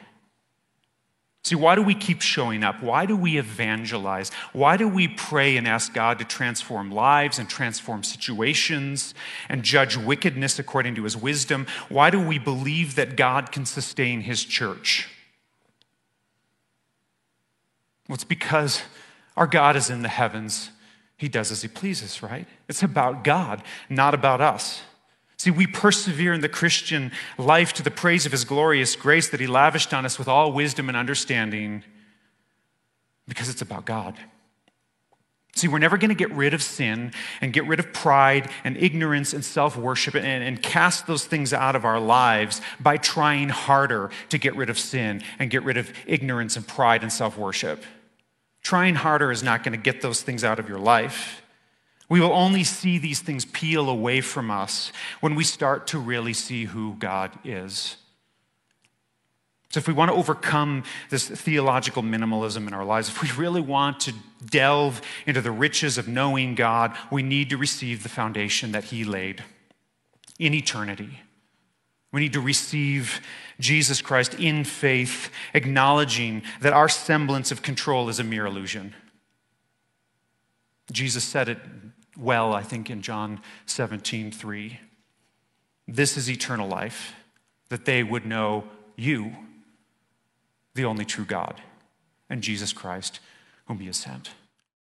See, 1.43 1.55
why 1.55 1.75
do 1.75 1.81
we 1.81 1.95
keep 1.95 2.21
showing 2.21 2.63
up? 2.63 2.83
Why 2.83 3.05
do 3.05 3.15
we 3.15 3.37
evangelize? 3.37 4.29
Why 4.51 4.75
do 4.75 4.87
we 4.87 5.07
pray 5.07 5.55
and 5.55 5.67
ask 5.67 5.93
God 5.93 6.19
to 6.19 6.25
transform 6.25 6.91
lives 6.91 7.39
and 7.39 7.49
transform 7.49 8.03
situations 8.03 9.13
and 9.47 9.63
judge 9.63 9.95
wickedness 9.95 10.59
according 10.59 10.95
to 10.95 11.03
his 11.03 11.15
wisdom? 11.15 11.65
Why 11.87 12.09
do 12.09 12.19
we 12.19 12.39
believe 12.39 12.95
that 12.95 13.15
God 13.15 13.51
can 13.51 13.65
sustain 13.65 14.21
his 14.21 14.43
church? 14.43 15.07
Well, 18.07 18.15
it's 18.15 18.23
because 18.25 18.81
our 19.37 19.47
God 19.47 19.75
is 19.77 19.89
in 19.89 20.01
the 20.01 20.09
heavens. 20.09 20.71
He 21.15 21.29
does 21.29 21.51
as 21.51 21.61
he 21.61 21.67
pleases, 21.69 22.21
right? 22.21 22.47
It's 22.67 22.83
about 22.83 23.23
God, 23.23 23.63
not 23.89 24.13
about 24.13 24.41
us. 24.41 24.81
See, 25.39 25.51
we 25.51 25.67
persevere 25.67 26.33
in 26.33 26.41
the 26.41 26.49
Christian 26.49 27.13
life 27.37 27.71
to 27.73 27.83
the 27.83 27.89
praise 27.89 28.25
of 28.25 28.33
his 28.33 28.43
glorious 28.43 28.97
grace 28.97 29.29
that 29.29 29.39
he 29.39 29.47
lavished 29.47 29.93
on 29.93 30.05
us 30.05 30.19
with 30.19 30.27
all 30.27 30.51
wisdom 30.51 30.89
and 30.89 30.97
understanding 30.97 31.85
because 33.25 33.47
it's 33.47 33.61
about 33.61 33.85
God. 33.85 34.17
See, 35.55 35.69
we're 35.69 35.79
never 35.79 35.97
going 35.97 36.09
to 36.09 36.15
get 36.15 36.31
rid 36.33 36.53
of 36.53 36.61
sin 36.61 37.13
and 37.39 37.53
get 37.53 37.65
rid 37.67 37.79
of 37.79 37.93
pride 37.93 38.51
and 38.65 38.75
ignorance 38.75 39.33
and 39.33 39.43
self 39.43 39.77
worship 39.77 40.13
and, 40.13 40.25
and, 40.25 40.61
cast 40.61 41.07
those 41.07 41.25
things 41.25 41.53
out 41.53 41.75
of 41.75 41.85
our 41.85 42.01
lives 42.01 42.59
by 42.79 42.97
trying 42.97 43.47
harder 43.47 44.11
to 44.29 44.37
get 44.37 44.55
rid 44.57 44.69
of 44.69 44.77
sin 44.77 45.23
and 45.39 45.49
get 45.49 45.63
rid 45.63 45.77
of 45.77 45.91
ignorance 46.05 46.57
and 46.57 46.67
pride 46.67 47.01
and 47.01 47.11
self 47.13 47.37
worship. 47.37 47.83
Trying 48.61 48.95
harder 48.95 49.31
is 49.31 49.41
not 49.41 49.63
going 49.63 49.71
to 49.71 49.81
get 49.81 50.01
those 50.01 50.21
things 50.21 50.43
out 50.43 50.59
of 50.59 50.67
your 50.67 50.79
life. 50.79 51.41
We 52.09 52.19
will 52.19 52.33
only 52.33 52.63
see 52.63 52.97
these 52.97 53.21
things 53.21 53.45
peel 53.45 53.87
away 53.87 54.21
from 54.21 54.49
us 54.49 54.91
when 55.21 55.35
we 55.35 55.43
start 55.43 55.85
to 55.87 55.99
really 55.99 56.33
see 56.33 56.65
who 56.65 56.95
God 56.95 57.31
is. 57.45 57.97
So, 59.69 59.77
if 59.77 59.87
we 59.87 59.93
want 59.93 60.09
to 60.09 60.17
overcome 60.17 60.83
this 61.11 61.27
theological 61.29 62.01
minimalism 62.01 62.67
in 62.67 62.73
our 62.73 62.83
lives, 62.83 63.07
if 63.07 63.21
we 63.21 63.31
really 63.43 63.61
want 63.61 63.99
to 64.01 64.13
delve 64.43 64.99
into 65.27 65.41
the 65.41 65.51
riches 65.51 65.99
of 65.99 66.07
knowing 66.07 66.55
God, 66.55 66.97
we 67.11 67.21
need 67.21 67.51
to 67.51 67.57
receive 67.57 68.01
the 68.01 68.09
foundation 68.09 68.71
that 68.71 68.85
He 68.85 69.03
laid 69.03 69.43
in 70.39 70.55
eternity. 70.55 71.19
We 72.11 72.21
need 72.21 72.33
to 72.33 72.41
receive 72.41 73.21
Jesus 73.59 74.01
Christ 74.01 74.33
in 74.33 74.63
faith, 74.63 75.29
acknowledging 75.53 76.41
that 76.61 76.73
our 76.73 76.89
semblance 76.89 77.51
of 77.51 77.61
control 77.61 78.09
is 78.09 78.19
a 78.19 78.23
mere 78.23 78.47
illusion. 78.47 78.95
Jesus 80.91 81.23
said 81.23 81.47
it 81.49 81.59
well, 82.19 82.53
I 82.53 82.63
think, 82.63 82.89
in 82.89 83.01
John 83.01 83.41
17, 83.65 84.31
3. 84.31 84.79
This 85.87 86.17
is 86.17 86.29
eternal 86.29 86.67
life, 86.67 87.13
that 87.69 87.85
they 87.85 88.03
would 88.03 88.25
know 88.25 88.65
you, 88.95 89.35
the 90.75 90.85
only 90.85 91.05
true 91.05 91.25
God, 91.25 91.61
and 92.29 92.41
Jesus 92.41 92.73
Christ, 92.73 93.19
whom 93.65 93.79
he 93.79 93.87
has 93.87 93.97
sent. 93.97 94.31